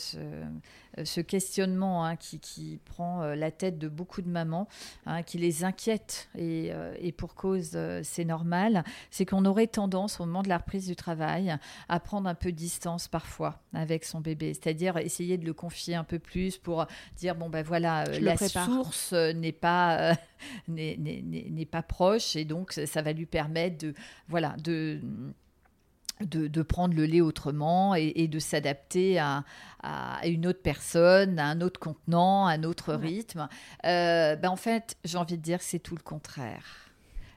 [0.98, 4.68] euh, ce questionnement hein, qui, prend euh, la tête de beaucoup de mamans,
[5.06, 10.26] hein, qui les inquiète, et, euh, pour cause, c'est normal, c'est qu'on aurait tendance, au
[10.26, 11.56] moment de la reprise du travail,
[11.88, 15.94] à prendre un peu de distance parfois avec son bébé, c'est-à-dire essayer de le confier
[15.94, 20.14] un peu plus pour dire, bon ben voilà, la source n'est pas...
[20.68, 23.94] n'est pas proche et donc ça va lui permettre de
[24.28, 25.00] voilà de
[26.20, 29.44] de, prendre le lait autrement et, de s'adapter à,
[30.24, 33.48] une autre personne, à un autre contenant, à un autre rythme.
[33.84, 36.90] Euh, ben en fait, j'ai envie de dire que c'est tout le contraire.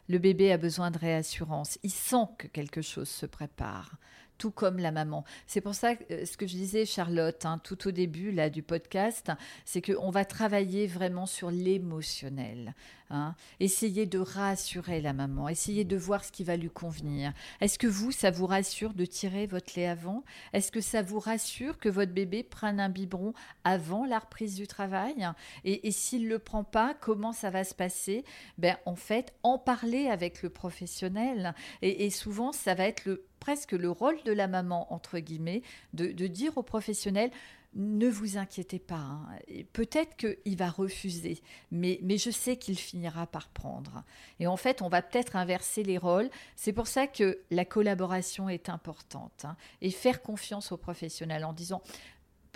[0.08, 1.78] Le bébé a besoin de réassurance.
[1.84, 3.98] Il sent que quelque chose se prépare
[4.38, 5.24] tout comme la maman.
[5.46, 8.50] C'est pour ça que euh, ce que je disais, Charlotte, hein, tout au début là,
[8.50, 9.32] du podcast,
[9.66, 12.74] c'est qu'on va travailler vraiment sur l'émotionnel.
[13.10, 13.36] Hein.
[13.60, 17.34] Essayez de rassurer la maman, essayez de voir ce qui va lui convenir.
[17.62, 20.24] Est-ce que vous, ça vous rassure de tirer votre lait avant?
[20.54, 23.34] Est-ce que ça vous rassure que votre bébé prenne un biberon
[23.64, 25.28] avant la reprise du travail?
[25.64, 28.26] Et, s'il ne le prend pas, comment ça va se passer?
[28.58, 31.54] Ben, En fait, en parler avec le professionnel.
[31.82, 35.62] Et, souvent, ça va être presque le rôle de la maman, entre guillemets,
[35.94, 37.32] de dire au professionnel,
[37.78, 38.96] ne vous inquiétez pas.
[38.96, 39.28] Hein.
[39.72, 44.04] Peut-être qu'il va refuser, mais, mais je sais qu'il finira par prendre.
[44.40, 46.30] Et en fait, on va peut-être inverser les rôles.
[46.56, 49.46] C'est pour ça que la collaboration est importante.
[49.46, 49.56] Hein.
[49.82, 51.82] Et faire confiance aux professionnels en disant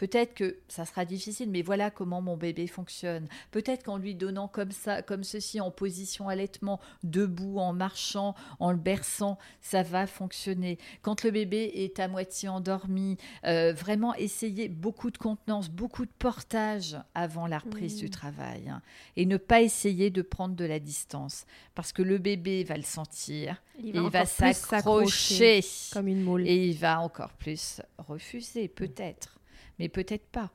[0.02, 3.28] Peut-être que ça sera difficile, mais voilà comment mon bébé fonctionne.
[3.52, 8.72] Peut-être qu'en lui donnant comme ça, comme ceci, en position allaitement, debout, en marchant, en
[8.72, 10.80] le berçant, ça va fonctionner.
[11.04, 16.12] Quand le bébé est à moitié endormi, euh, vraiment essayer beaucoup de contenance, beaucoup de
[16.18, 18.70] portage avant la reprise du travail.
[18.70, 18.82] Hein.
[19.16, 21.45] et ne pas essayer de prendre de la distance.
[21.76, 25.62] Parce que le bébé va le sentir, il va, il va s'accrocher
[25.93, 26.47] comme une moule.
[26.47, 29.38] Et il va encore plus refuser, peut-être
[29.82, 30.52] mais peut-être pas.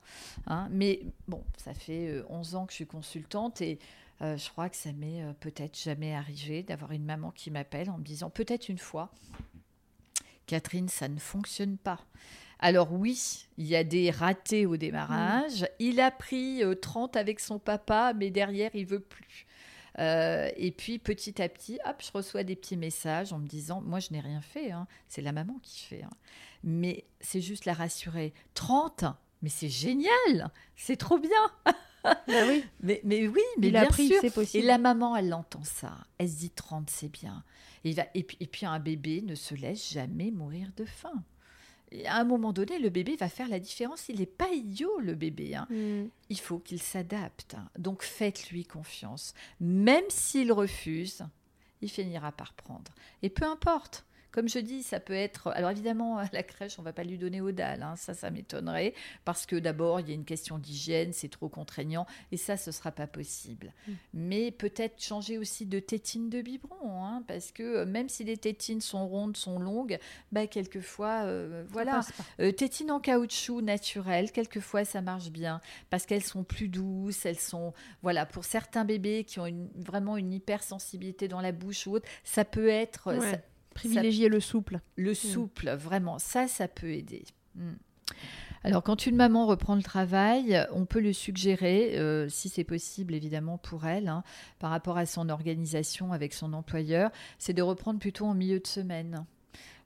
[0.47, 0.69] Hein.
[0.71, 3.77] Mais bon, ça fait 11 euh, ans que je suis consultante et
[4.21, 7.89] euh, je crois que ça m'est euh, peut-être jamais arrivé d'avoir une maman qui m'appelle
[7.89, 9.11] en me disant peut-être une fois,
[10.45, 11.99] Catherine, ça ne fonctionne pas.
[12.59, 15.63] Alors oui, il y a des ratés au démarrage.
[15.63, 15.67] Mm.
[15.79, 19.45] Il a pris 30 avec son papa, mais derrière, il veut plus.
[19.97, 23.99] Et puis petit à petit, hop, je reçois des petits messages en me disant, moi
[23.99, 24.87] je n'ai rien fait, hein.
[25.07, 26.03] c'est la maman qui fait.
[26.03, 26.11] Hein
[26.63, 28.33] mais c'est juste la rassurer.
[28.53, 29.05] 30
[29.43, 31.31] mais c'est génial, c'est trop bien.
[32.03, 32.63] Bah oui.
[32.79, 34.21] mais, mais oui, mais bien sûr.
[34.53, 35.91] Et la maman, elle entend ça.
[36.17, 37.43] Elle se dit 30, c'est bien.
[37.83, 41.21] Et, va, et, puis, et puis un bébé ne se laisse jamais mourir de faim.
[42.05, 44.09] À un moment donné, le bébé va faire la différence.
[44.09, 45.55] Il n'est pas idiot, le bébé.
[45.55, 45.67] Hein.
[45.69, 46.09] Mm.
[46.29, 47.55] Il faut qu'il s'adapte.
[47.77, 49.33] Donc faites-lui confiance.
[49.59, 51.23] Même s'il refuse,
[51.81, 52.91] il finira par prendre.
[53.21, 54.06] Et peu importe.
[54.31, 55.47] Comme je dis, ça peut être.
[55.49, 57.83] Alors évidemment, la crèche, on va pas lui donner au dalle.
[57.83, 57.95] Hein.
[57.95, 58.93] Ça, ça m'étonnerait.
[59.25, 62.05] Parce que d'abord, il y a une question d'hygiène, c'est trop contraignant.
[62.31, 63.73] Et ça, ce sera pas possible.
[63.87, 63.91] Mm.
[64.13, 67.03] Mais peut-être changer aussi de tétine de biberon.
[67.03, 69.97] Hein, parce que euh, même si les tétines sont rondes, sont longues,
[70.31, 72.01] bah, quelquefois, euh, voilà.
[72.39, 75.61] Euh, tétine en caoutchouc naturel, quelquefois, ça marche bien.
[75.89, 77.25] Parce qu'elles sont plus douces.
[77.25, 77.73] Elles sont.
[78.03, 82.07] Voilà, pour certains bébés qui ont une, vraiment une hypersensibilité dans la bouche ou autre,
[82.23, 83.13] ça peut être.
[83.77, 84.79] Privilégier le souple.
[84.95, 85.15] Le mm.
[85.15, 87.23] souple, vraiment, ça, ça peut aider.
[87.55, 87.73] Mm.
[88.63, 93.13] Alors, quand une maman reprend le travail, on peut le suggérer, euh, si c'est possible
[93.13, 94.23] évidemment pour elle, hein,
[94.59, 98.67] par rapport à son organisation avec son employeur, c'est de reprendre plutôt en milieu de
[98.67, 99.25] semaine.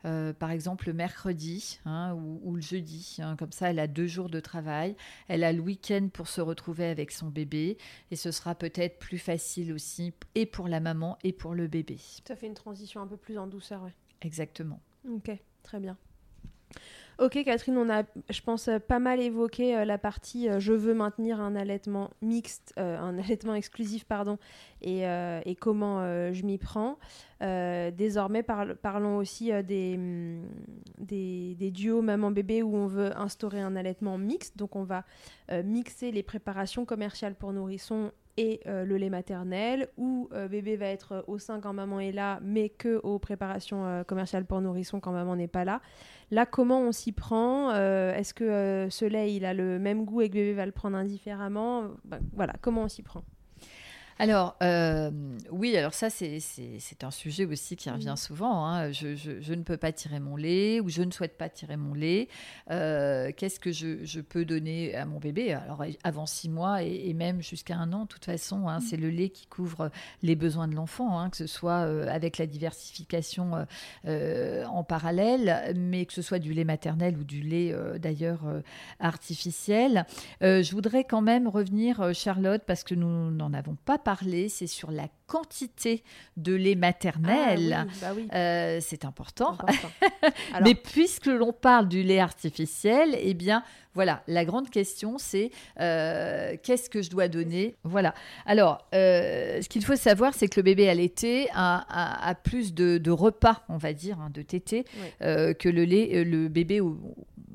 [0.03, 3.17] Euh, par exemple le mercredi hein, ou, le jeudi.
[3.19, 3.35] Hein.
[3.35, 4.95] comme ça, elle a deux jours de travail.
[5.27, 7.77] Elle a le week-end pour se retrouver avec son bébé.
[8.09, 11.97] Et ce sera peut-être plus facile aussi, et pour la maman et pour le bébé.
[12.27, 13.91] Ça fait une transition un peu plus en douceur, oui.
[14.21, 14.79] Exactement.
[15.07, 15.31] Ok,
[15.63, 15.97] très bien.
[17.21, 18.01] Ok Catherine, on a,
[18.31, 22.09] je pense, euh, pas mal évoqué euh, la partie euh, je veux maintenir un allaitement
[22.23, 24.39] mixte, un allaitement exclusif, pardon,
[24.81, 25.05] et,
[25.59, 26.01] comment
[26.33, 26.97] je m'y prends.
[27.39, 30.41] désormais, parlons aussi des, mm,
[30.97, 34.57] des, des, duos maman-bébé où on veut instaurer un allaitement mixte.
[34.57, 35.03] Donc on va
[35.63, 41.37] mixer les préparations commerciales pour nourrissons et le lait maternel, où bébé va être au
[41.37, 45.47] sein quand maman est là, mais que aux préparations commerciales pour nourrissons quand maman n'est
[45.47, 45.81] pas là.
[46.31, 47.71] Là, comment on s'y prend?
[47.75, 50.97] Est-ce que ce lait, il a le même goût et que bébé va le prendre
[50.97, 51.89] indifféremment?
[52.05, 53.23] Ben, Voilà, comment on s'y prend?
[54.19, 55.09] Alors, euh,
[55.51, 58.17] oui, alors ça, c'est un sujet aussi qui revient mm.
[58.17, 58.65] souvent.
[58.65, 58.91] Hein.
[58.91, 62.27] Je, ne peux pas tirer mon lait ou je ne souhaite pas tirer mon lait.
[62.69, 65.53] Euh, qu'est-ce que je, peux donner à mon bébé?
[65.53, 68.81] Alors, avant six mois et, même jusqu'à un an, de toute façon, hein, mm.
[68.81, 69.89] c'est le lait qui couvre
[70.21, 73.65] les besoins de l'enfant, hein, que ce soit euh, avec la diversification
[74.05, 78.41] en parallèle, mais que ce soit du lait maternel ou du lait d'ailleurs
[78.99, 80.05] artificiel.
[80.41, 84.91] je voudrais quand même revenir, Charlotte, parce que nous n'en avons pas parlé c'est sur
[84.91, 86.03] la quantité
[86.35, 87.87] de lait maternel.
[87.87, 89.57] Ah bah euh, c'est important.
[90.63, 93.63] Mais puisque l'on parle du lait artificiel, eh bien,
[93.93, 97.75] voilà, la grande question, c'est euh, qu'est-ce que je dois donner?
[97.83, 98.13] Voilà.
[98.45, 103.11] Alors, euh, ce qu'il faut savoir, c'est que le bébé allaité a, a, plus de,
[103.11, 104.85] repas, on va dire, hein, de tétés,
[105.19, 106.81] que le lait, le bébé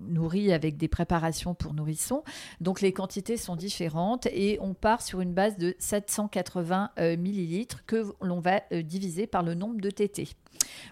[0.09, 2.23] nourri avec des préparations pour nourrissons.
[2.61, 7.85] Donc les quantités sont différentes et on part sur une base de 780 euh, millilitres
[7.87, 10.29] que l'on va euh, diviser par le nombre de tétés.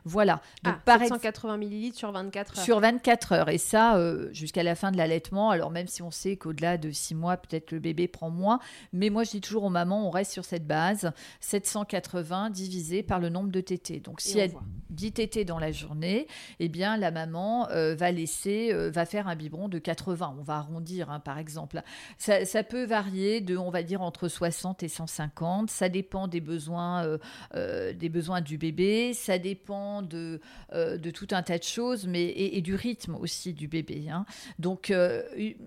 [0.05, 0.41] Voilà.
[0.63, 2.65] Donc, ah, 780 millilitres sur 24 heures.
[2.65, 3.49] Sur 24 heures.
[3.49, 5.51] Et ça, euh, jusqu'à la fin de l'allaitement.
[5.51, 8.61] Alors, même si on sait qu'au-delà de 6 mois, peut-être le bébé prend moins.
[8.93, 11.13] Mais moi, je dis toujours aux mamans, on reste sur cette base.
[11.41, 14.01] 780 divisé par le nombre de tétés.
[14.01, 14.53] Donc, si elle
[14.91, 16.29] 10 tétés dans la journée,
[16.61, 20.37] eh bien, la maman euh, va laisser, euh, va faire un biberon de 80.
[20.39, 21.83] On va arrondir, hein, par exemple.
[22.19, 25.71] Ça, ça, peut varier de, on va dire, entre 60 et 150.
[25.71, 27.19] Ça dépend des besoins,
[27.55, 29.15] des besoins du bébé.
[29.15, 30.41] Ça dépend dépend de,
[30.73, 34.09] euh, de tout un tas de choses, mais et, du rythme aussi du bébé.
[34.11, 34.27] Hein.
[34.59, 35.23] Donc, euh,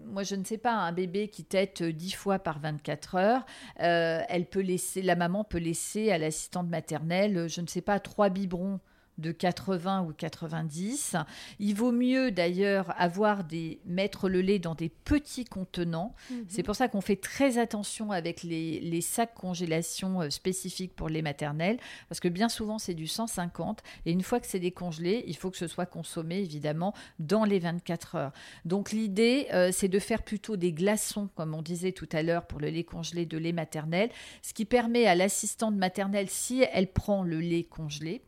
[0.05, 3.45] moi, je ne sais pas, un bébé qui tète 10 fois par 24 heures,
[3.81, 7.99] euh, elle peut laisser, la maman peut laisser à l'assistante maternelle, je ne sais pas,
[7.99, 8.79] trois biberons
[9.17, 11.15] de 80 ou 90.
[11.59, 16.13] Il vaut mieux d'ailleurs avoir des mettre le lait dans des petits contenants.
[16.29, 16.45] Mhm.
[16.47, 21.21] C'est pour ça qu'on fait très attention avec les, sacs congélation euh, spécifiques pour les
[21.21, 21.77] maternelles
[22.09, 25.51] parce que bien souvent c'est du 150 et une fois que c'est décongelé, il faut
[25.51, 28.31] que ce soit consommé évidemment dans les 24 heures.
[28.65, 32.45] Donc l'idée euh, c'est de faire plutôt des glaçons comme on disait tout à l'heure
[32.47, 34.09] pour le lait congelé de lait maternel,
[34.41, 38.21] ce qui permet à l'assistante maternelle si elle prend le lait congelé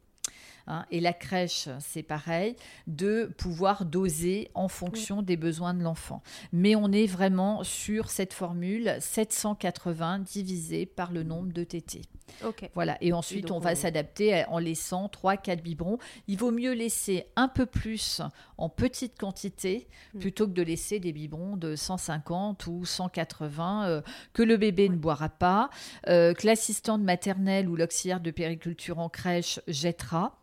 [0.70, 2.56] Hein, et la crèche, c'est pareil,
[2.86, 6.22] de pouvoir doser en fonction des besoins de l'enfant.
[6.54, 12.04] Mais on est vraiment sur cette formule 780 divisé par le nombre de tétés.
[12.76, 12.98] Voilà.
[13.02, 15.98] Et ensuite, on va s'adapter en laissant 3-4 biberons.
[16.28, 18.22] Il vaut mieux laisser un peu plus
[18.58, 20.20] en petite quantité mm.
[20.20, 24.02] plutôt que de laisser des biberons de 150 ou 180 euh,
[24.34, 25.70] que le bébé ne boira pas,
[26.08, 30.38] euh, que l'assistante maternelle ou l'auxiliaire de périculture en crèche jettera.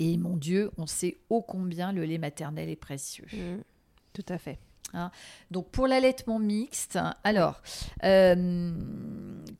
[0.00, 3.26] Et mon Dieu, on sait ô combien le lait maternel est précieux.
[3.32, 3.62] Mm.
[4.14, 4.58] Tout à fait.
[4.94, 5.10] Hein.
[5.50, 7.62] Donc pour l'allaitement mixte, alors
[8.04, 8.72] euh,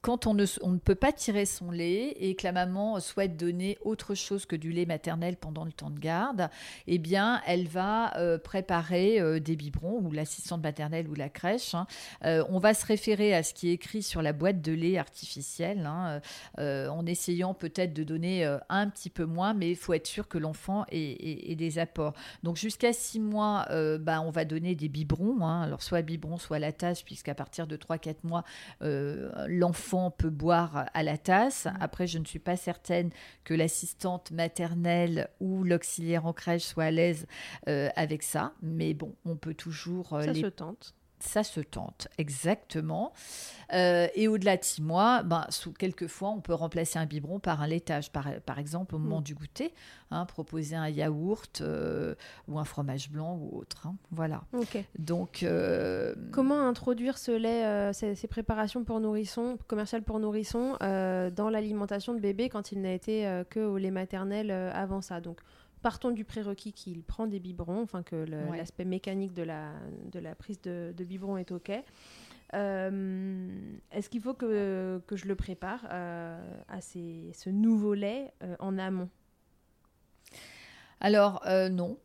[0.03, 4.15] quand on ne, peut pas tirer son lait et que la maman souhaite donner autre
[4.15, 6.49] chose que du lait maternel pendant le temps de garde,
[6.87, 11.75] eh bien elle va euh, préparer euh, des biberons ou l'assistante maternelle ou la crèche.
[11.75, 11.87] Hein.
[12.23, 15.87] on va se référer à ce qui est écrit sur la boîte de lait artificiel,
[15.87, 16.21] hein,
[16.59, 20.39] en essayant peut-être de donner un petit peu moins, mais il faut être sûr que
[20.39, 22.15] l'enfant ait, des apports.
[22.43, 23.67] Donc jusqu'à six mois,
[24.01, 25.63] bah, on va donner des biberons Hein.
[25.63, 28.45] alors soit biberon, soit la tasse, puisqu'à partir de 3-4 mois,
[28.83, 31.67] euh, l'enfant peut boire à la tasse.
[31.67, 31.79] Mmh.
[31.81, 33.11] Après, je ne suis pas certaine
[33.45, 37.27] que l'assistante maternelle ou l'auxiliaire en crèche soit à l'aise
[37.69, 40.15] euh, avec ça, mais bon, on peut toujours...
[40.15, 43.13] Euh, ça se tente ça se tente, exactement.
[43.73, 47.63] Euh, et au-delà de six mois, ben, sous, quelquefois, on peut remplacer un biberon par
[47.63, 48.11] un laitage.
[48.11, 49.25] Par, par exemple, au moment mm.
[49.25, 49.73] du goûter,
[50.11, 52.15] hein, proposer un yaourt euh,
[52.49, 53.87] ou un fromage blanc ou autre.
[53.87, 53.95] Hein.
[54.11, 54.43] voilà.
[54.99, 61.51] Donc, euh, Comment introduire ce lait, ces, ces, préparations pour nourrissons, commerciales pour nourrissons, dans
[61.51, 65.21] l'alimentation de bébé quand il n'a été que au lait maternel avant ça?
[65.21, 65.41] Donc,
[65.83, 68.17] partons du prérequis qu'il prend des biberons, enfin que
[68.57, 69.73] l'aspect mécanique de la,
[70.13, 71.73] de la prise de, de biberon est OK.
[72.55, 73.49] Euh,
[73.93, 78.79] est-ce qu'il faut que, que, je le prépare euh, à ce nouveau lait euh, en
[78.79, 79.09] amont?
[81.01, 81.99] Alors, non.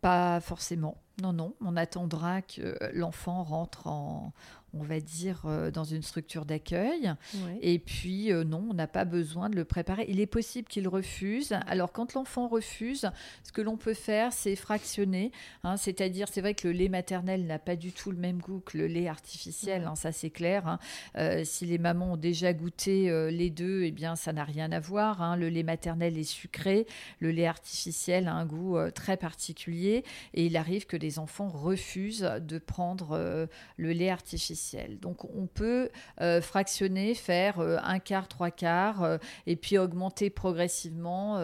[0.00, 0.96] Pas forcément.
[1.20, 1.54] Non, non.
[1.60, 4.32] On attendra que l'enfant rentre en,
[4.74, 7.12] on va dire, euh, dans une structure d'accueil.
[7.60, 10.06] Et puis, euh, non, on n'a pas besoin de le préparer.
[10.08, 11.54] Il est possible qu'il refuse.
[11.66, 13.10] Alors, quand l'enfant refuse,
[13.42, 15.32] ce que l'on peut faire, c'est fractionner.
[15.64, 15.76] Hein.
[15.76, 18.78] C'est-à-dire, c'est vrai que le lait maternel n'a pas du tout le même goût que
[18.78, 20.66] le lait artificiel, hein, ça c'est clair.
[20.66, 20.78] Hein.
[21.16, 24.80] Euh, si les mamans ont déjà goûté les deux, eh bien, ça n'a rien à
[24.80, 25.36] voir.
[25.36, 26.86] Le lait maternel est sucré,
[27.18, 30.04] le lait artificiel a un goût très particulier.
[30.34, 34.59] Et il arrive que les enfants refusent de prendre le lait artificiel
[35.00, 35.90] donc on peut
[36.20, 41.38] euh, fractionner, faire euh, un quart, trois quarts, euh, et puis augmenter progressivement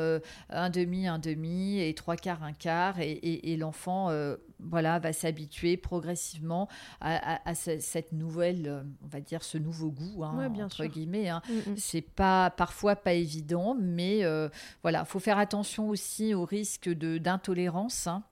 [0.50, 4.10] un demi, un demi, et trois quarts, un quart, et, l'enfant
[4.58, 6.68] voilà, va s'habituer progressivement
[7.00, 11.28] à, cette nouvelle, on va dire, ce nouveau goût, hein, entre guillemets.
[11.28, 11.42] Hein.
[11.48, 11.76] Mm, mm.
[11.76, 14.22] C'est pas parfois pas évident, mais
[14.82, 18.06] voilà, faut faire attention aussi au risque d'intolérance.
[18.06, 18.22] Hein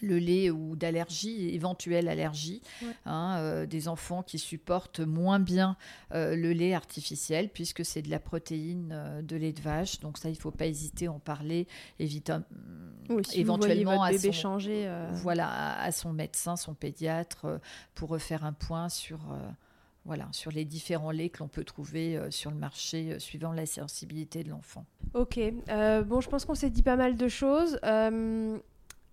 [0.00, 2.62] le lait ou d'allergie, éventuelle allergie,
[3.04, 5.76] hein, euh, des enfants qui supportent moins bien
[6.14, 10.00] euh, le lait artificiel puisque c'est de la protéine euh, de lait de vache.
[10.00, 11.66] Donc ça, il ne faut pas hésiter à en parler,
[13.34, 17.60] éventuellement à son, changer, voilà, à, son médecin, son pédiatre,
[17.94, 19.20] pour refaire un point sur
[20.04, 24.42] voilà, sur les différents laits que l'on peut trouver sur le marché suivant la sensibilité
[24.42, 24.84] de l'enfant.
[25.14, 25.38] Ok,
[25.68, 27.78] bon, je pense qu'on s'est dit pas mal de choses.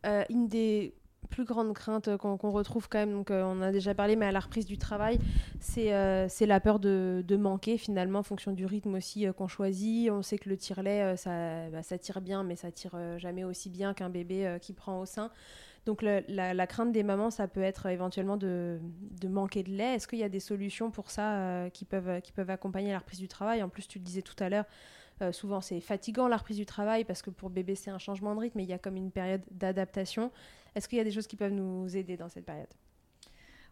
[0.06, 0.93] Euh, une des
[1.30, 4.32] plus grandes craintes qu'on retrouve quand même, donc euh, on a déjà parlé, mais à
[4.32, 5.20] la reprise du travail,
[5.60, 10.10] c'est euh, la peur de, manquer finalement en fonction du rythme aussi qu'on choisit.
[10.10, 13.70] On sait que le tire-lait, ça, bah, ça tire bien, mais ça tire jamais aussi
[13.70, 15.30] bien qu'un bébé qui prend au sein.
[15.86, 18.80] Donc la, crainte des mamans, ça peut être éventuellement de,
[19.22, 19.95] de manquer de lait.
[19.95, 23.20] Est-ce qu'il y a des solutions pour ça qui, peuvent, qui peuvent accompagner la reprise
[23.20, 23.62] du travail?
[23.62, 24.66] En plus, tu le disais tout à l'heure,
[25.22, 28.36] euh, souvent, c'est fatigant la reprise du travail parce que pour bébé, c'est un changement
[28.36, 30.32] de rythme, mais il y a comme une période d'adaptation.
[30.76, 32.70] Est-ce qu'il y a des choses qui peuvent nous aider dans cette période?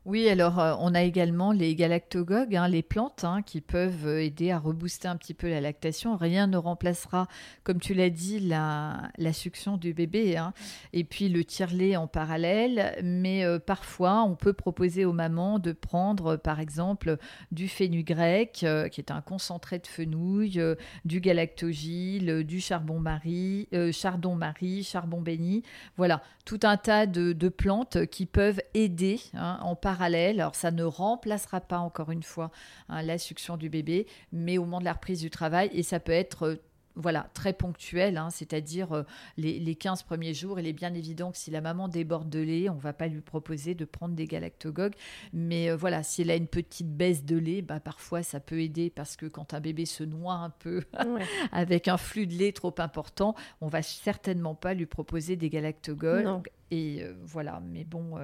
[0.08, 4.24] Oui, alors euh, on a également les galactogogues, hein, les plantes hein, qui peuvent euh,
[4.24, 6.16] aider à rebooster un petit peu la lactation.
[6.16, 7.28] Rien ne remplacera,
[7.66, 10.54] comme tu l'as dit, la, succion du bébé hein.
[10.94, 12.98] et puis le tire-lait en parallèle.
[13.04, 17.18] Mais euh, parfois, on peut proposer aux mamans de prendre, par exemple,
[17.52, 20.64] du fenugrec, qui est un concentré de fenouil,
[21.04, 25.64] du galactogile, du charbon-marie, chardon-marie, charbon béni.
[25.98, 30.84] Voilà, tout un tas de, de plantes qui peuvent aider en parallèle alors, ça ne
[30.84, 32.52] remplacera pas, encore une fois,
[32.90, 36.00] hein, la succion du bébé, mais au moment de la reprise du travail, et ça
[36.00, 36.56] peut être euh,
[36.98, 39.04] voilà, très ponctuel, hein, c'est-à-dire euh,
[39.38, 40.60] les, 15 premiers jours.
[40.60, 43.08] Il est bien évident que si la maman déborde de lait, on ne va pas
[43.08, 44.96] lui proposer de prendre des galactogogues.
[45.32, 48.62] Mais euh, voilà, si elle a une petite baisse de lait, bah, parfois ça peut
[48.62, 50.82] aider parce que quand un bébé se noie un peu
[51.52, 56.50] avec un flux de lait trop important, on va certainement pas lui proposer des galactogogues.
[56.72, 58.16] Et euh, voilà, mais bon.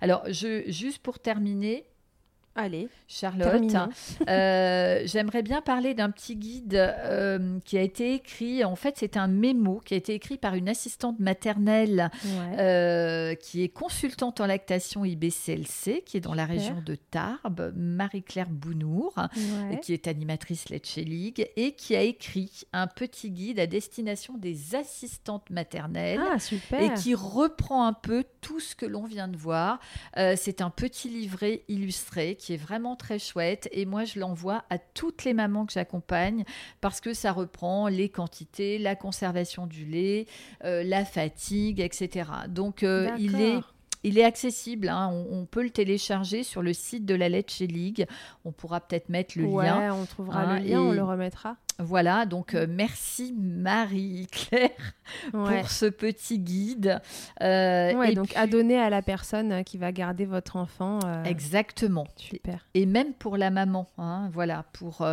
[0.00, 1.84] Alors, je, juste pour terminer,
[2.56, 3.62] Allez, Charlotte.
[4.28, 8.64] Euh, j'aimerais bien parler d'un petit guide euh, qui a été écrit.
[8.64, 12.10] En fait, c'est un mémo qui a été écrit par une assistante maternelle
[12.58, 18.50] euh, qui est consultante en lactation IBCLC, qui est dans la région de Tarbes, Marie-Claire
[18.50, 19.14] Bounour,
[19.82, 24.74] qui est animatrice Letche League et qui a écrit un petit guide à destination des
[24.74, 26.82] assistantes maternelles ah, super.
[26.82, 29.78] et qui reprend un peu tout ce que l'on vient de voir.
[30.16, 33.68] c'est un petit livret illustré qui est vraiment très chouette.
[33.70, 36.44] Et moi, je l'envoie à toutes les mamans que j'accompagne
[36.80, 40.26] parce que ça reprend les quantités, la conservation du lait,
[40.64, 42.30] euh, la fatigue, etc.
[42.48, 43.60] Donc, euh, il est
[44.02, 45.10] il est accessible, hein.
[45.30, 48.06] on, peut le télécharger sur le site de la Let's League.
[48.46, 49.92] On pourra peut-être mettre le lien.
[49.92, 51.56] on trouvera le hein, lien, on le remettra.
[51.82, 54.70] Voilà, donc euh, merci Marie-Claire
[55.32, 57.00] pour ce petit guide.
[57.42, 60.98] Euh, et donc à donner à la personne qui va garder votre enfant.
[61.04, 62.06] Euh, Exactement.
[62.16, 62.66] Super.
[62.74, 65.06] Et même pour la maman, hein, voilà, pour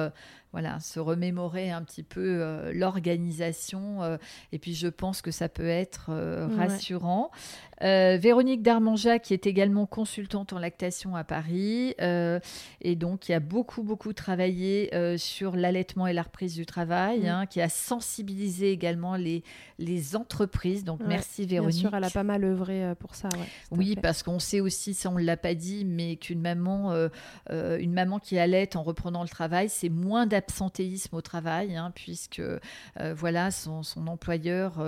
[0.54, 4.18] voilà, se remémorer un petit peu l'organisation.
[4.52, 6.12] et puis je pense que ça peut être
[6.56, 7.32] rassurant.
[7.82, 13.84] Véronique Darmanja, qui est également consultante en lactation à Paris, et donc qui a beaucoup,
[13.84, 17.26] beaucoup travaillé sur l'allaitement et la reprise du travail, mm.
[17.28, 19.44] hein, qui a sensibilisé également les,
[19.80, 20.84] les entreprises.
[20.84, 21.76] Donc merci Véronique.
[21.76, 23.30] Bien sûr, elle a pas mal œuvré euh, pour ça.
[23.72, 27.10] oui, parce qu'on sait aussi, ça on ne l'a pas dit, mais qu'une maman, euh,
[27.52, 31.92] euh, une maman qui allait en reprenant le travail, c'est moins d'absentéisme au travail, hein,
[31.96, 32.42] puisque
[33.16, 34.84] voilà, son, son employeur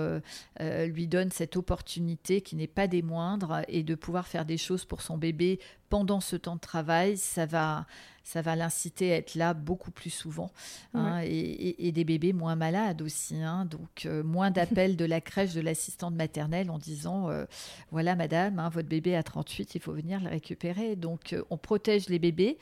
[0.60, 4.84] lui donne cette opportunité qui n'est pas des moindres et de pouvoir faire des choses
[4.84, 5.60] pour son bébé
[5.90, 7.84] pendant ce temps de travail, ça va,
[8.22, 10.52] ça va l'inciter à être là beaucoup plus souvent.
[10.94, 13.42] Hein, et, des bébés moins malades aussi.
[13.42, 13.64] Hein.
[13.64, 17.44] donc, euh, moins d'appels de la crèche, de l'assistante maternelle en disant euh,
[17.90, 20.94] Voilà, madame, hein, votre bébé a 38, il faut venir le récupérer.
[20.94, 22.58] Donc, euh, on protège les bébés,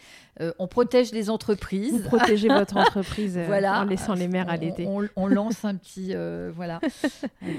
[0.59, 1.93] on protège les entreprises.
[1.93, 3.83] Vous protégez votre entreprise voilà.
[3.83, 4.87] en laissant les mères allaiter.
[4.87, 6.15] On, on, lance un petit.
[6.55, 6.81] voilà.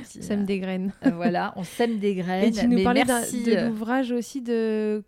[0.04, 0.92] sème des graines.
[1.14, 2.46] voilà, on sème des graines.
[2.46, 5.04] Et tu nous parlais de l'ouvrage aussi de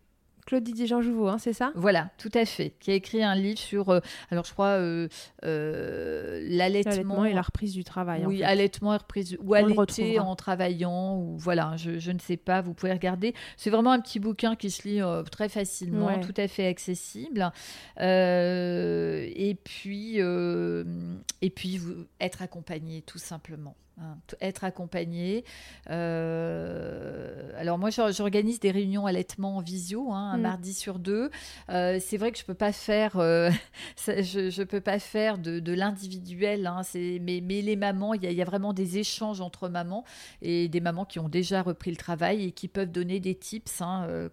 [0.51, 1.71] Claude Didier Jean Jouveau, hein, c'est ça?
[1.75, 2.73] Voilà, tout à fait.
[2.81, 5.07] Qui a écrit un livre sur, euh, alors je crois, euh,
[5.45, 7.23] euh, l'allaitement.
[7.23, 8.25] et la reprise du travail.
[8.25, 9.37] Oui, allaitement et reprise.
[9.41, 13.33] Ou allaiter en travaillant, ou voilà, je, ne sais pas, vous pouvez regarder.
[13.55, 14.99] C'est vraiment un petit bouquin qui se lit
[15.31, 17.49] très facilement, tout à fait accessible.
[17.97, 23.77] et puis, et puis vous, être accompagné, tout simplement.
[23.99, 25.43] Hein, être accompagné.
[25.89, 30.41] Euh, alors moi, j'organise des réunions allaitement en visio, hein, un mm.
[30.41, 31.29] mardi sur deux.
[31.69, 33.51] Euh, c'est vrai que je peux pas faire, euh,
[33.97, 36.67] je, ne peux pas faire de, l'individuel.
[36.67, 40.03] Hein, mais, mais, les mamans, il y, a vraiment des échanges entre mamans
[40.41, 43.83] et des mamans qui ont déjà repris le travail et qui peuvent donner des tips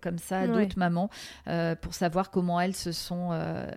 [0.01, 1.11] comme ça à d'autres mamans
[1.83, 3.33] pour savoir comment elles se sont,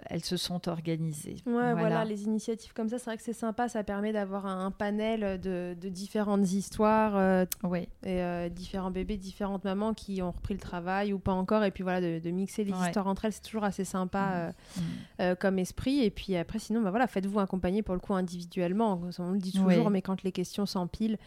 [0.09, 1.37] elles se sont organisées.
[1.45, 2.05] Ouais, voilà.
[2.05, 3.67] les initiatives comme ça, c'est vrai que c'est sympa.
[3.67, 9.63] Ça permet d'avoir un panel de de, différentes histoires euh, et euh, différents bébés, différentes
[9.63, 11.63] mamans qui ont repris le travail ou pas encore.
[11.63, 14.81] Et puis voilà, de, mixer les histoires entre elles, c'est toujours assez sympa mm.
[15.19, 15.35] Euh, mm.
[15.37, 16.03] comme esprit.
[16.03, 19.01] Et puis après, sinon, bah, voilà, faites-vous accompagner pour le coup individuellement.
[19.19, 21.17] On le dit toujours, mais quand les questions s'empilent.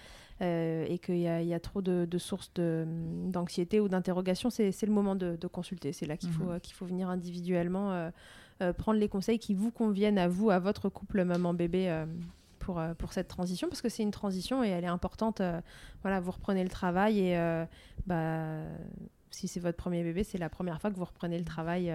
[0.40, 5.46] et qu'il y, y, a trop de, sources d'anxiété ou d'interrogation, c'est le moment de,
[5.46, 5.92] consulter.
[5.92, 6.60] C'est là qu'il faut, mm-hmm.
[6.60, 8.10] qu'il faut venir individuellement
[8.78, 12.04] prendre les conseils qui vous conviennent à vous, à votre couple maman-bébé
[12.64, 15.40] pour, euh, pour cette transition parce que c'est une transition et elle est importante.
[15.40, 15.60] Euh,
[16.02, 17.64] voilà, vous reprenez le travail et euh,
[18.06, 18.60] bah,
[19.30, 21.92] si c'est votre premier bébé, c'est la première fois que vous reprenez le travail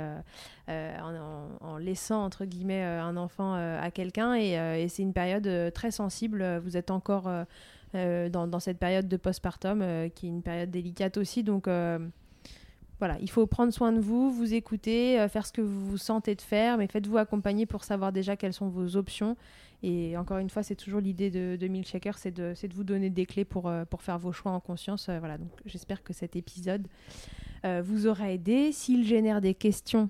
[0.67, 6.57] en, laissant entre guillemets un enfant à quelqu'un et, c'est une période très sensible.
[6.57, 7.31] Vous êtes encore
[7.93, 9.79] dans, dans, cette période de postpartum
[10.15, 11.69] qui est une période délicate aussi, donc
[12.99, 16.35] voilà, il faut prendre soin de vous, vous écouter, faire ce que vous vous sentez
[16.35, 19.37] de faire, mais faites-vous accompagner pour savoir déjà quelles sont vos options
[19.81, 23.25] et encore une fois, c'est toujours l'idée de, de Milkshaker, c'est de, vous donner des
[23.25, 25.07] clés pour, euh, pour faire vos choix en conscience.
[25.07, 26.87] Euh, voilà, donc j'espère que cet épisode
[27.65, 28.73] euh, vous aura aidé.
[28.73, 30.09] S'il génère des questions,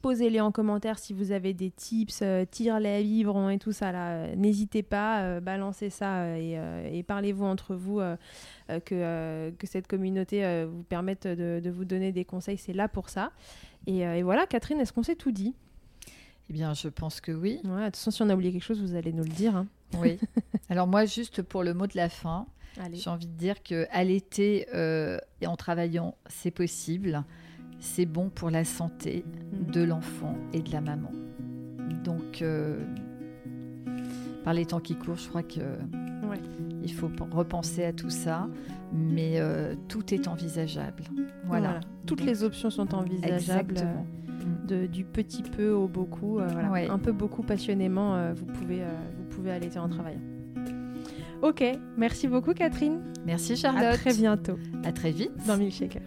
[0.00, 3.92] posez-les en commentaire si vous avez des tips, tire-les à vivre et tout ça.
[4.36, 8.00] N'hésitez pas, balancez ça et, parlez-vous entre vous.
[8.86, 13.32] que, cette communauté vous permette de, vous donner des conseils, c'est là pour ça.
[13.86, 15.54] Et voilà, Catherine, est-ce qu'on s'est tout dit?
[16.48, 17.60] Eh bien, je pense que oui.
[17.64, 19.54] Ouais, de toute façon, si on a oublié quelque chose, vous allez nous le dire.
[19.54, 19.66] Hein.
[19.98, 20.18] Oui.
[20.70, 22.46] Alors moi, juste pour le mot de la fin,
[22.92, 27.22] j'ai envie de dire que allaiter euh, et en travaillant, c'est possible.
[27.80, 29.70] C'est bon pour la santé mm.
[29.72, 31.12] de l'enfant et de la maman.
[32.02, 32.82] Donc, euh,
[34.42, 35.60] par les temps qui courent, je crois que
[36.82, 38.48] il faut repenser à tout ça,
[38.92, 41.02] mais euh, tout est envisageable.
[41.44, 41.80] Voilà.
[42.06, 43.72] Toutes les options sont envisageables.
[43.72, 44.06] Exactement
[44.66, 46.48] du petit peu au beaucoup, euh,
[46.90, 50.20] un peu beaucoup passionnément, euh, vous, pouvez, euh, vous pouvez allaiter en travaillant.
[51.42, 51.62] Ok,
[51.96, 53.00] merci beaucoup Catherine.
[53.24, 53.84] Merci Charlotte.
[53.84, 54.58] À très bientôt.
[54.84, 55.30] À très vite.
[55.46, 56.02] Dans Milkshaker.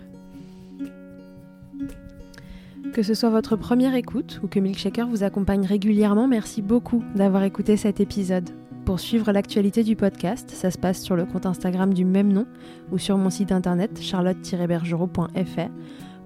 [2.93, 7.43] Que ce soit votre première écoute ou que Milkshaker vous accompagne régulièrement, merci beaucoup d'avoir
[7.43, 8.49] écouté cet épisode.
[8.83, 12.45] Pour suivre l'actualité du podcast, ça se passe sur le compte Instagram du même nom
[12.91, 15.69] ou sur mon site internet charlotte-bergerot.fr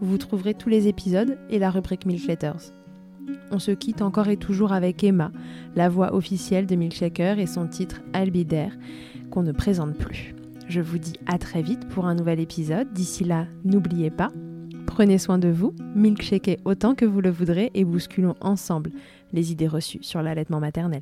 [0.02, 2.74] vous trouverez tous les épisodes et la rubrique Milk Letters.
[3.52, 5.32] On se quitte encore et toujours avec Emma,
[5.76, 8.78] la voix officielle de Milkshaker et son titre Albidaire,
[9.32, 10.36] qu'on ne présente plus.
[10.68, 12.92] Je vous dis à très vite pour un nouvel épisode.
[12.94, 14.30] D'ici là, n'oubliez pas,
[14.88, 18.92] prenez soin de vous, milkshakez autant que vous le voudrez et bousculons ensemble
[19.34, 21.02] les idées reçues sur l'allaitement maternel.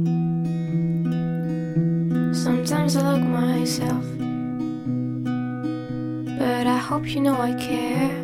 [2.43, 4.03] Sometimes I look myself,
[6.39, 8.17] but I hope you know I care.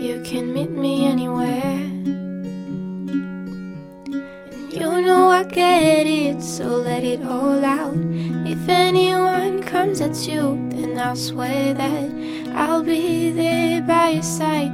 [0.00, 1.80] You can meet me anywhere.
[4.04, 7.96] And you know I get it, so let it all out.
[8.46, 12.10] If anyone comes at you, then I'll swear that
[12.54, 14.70] I'll be there by your side.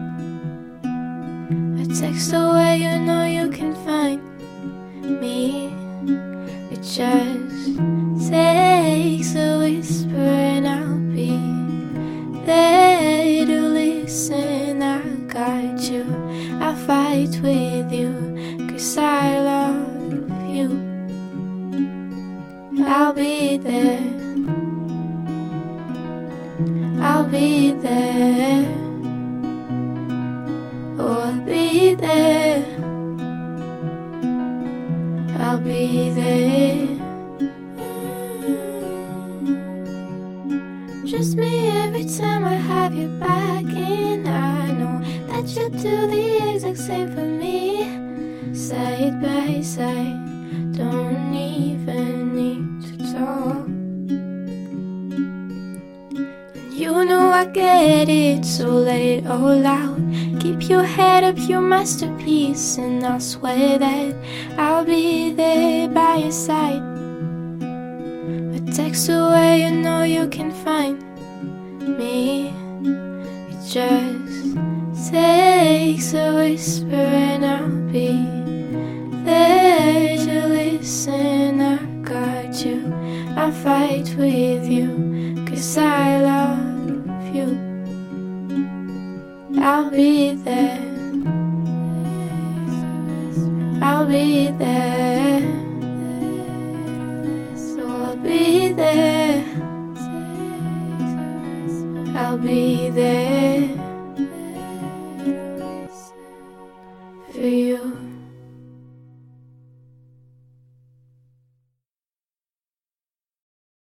[0.85, 3.75] A text away, you know you can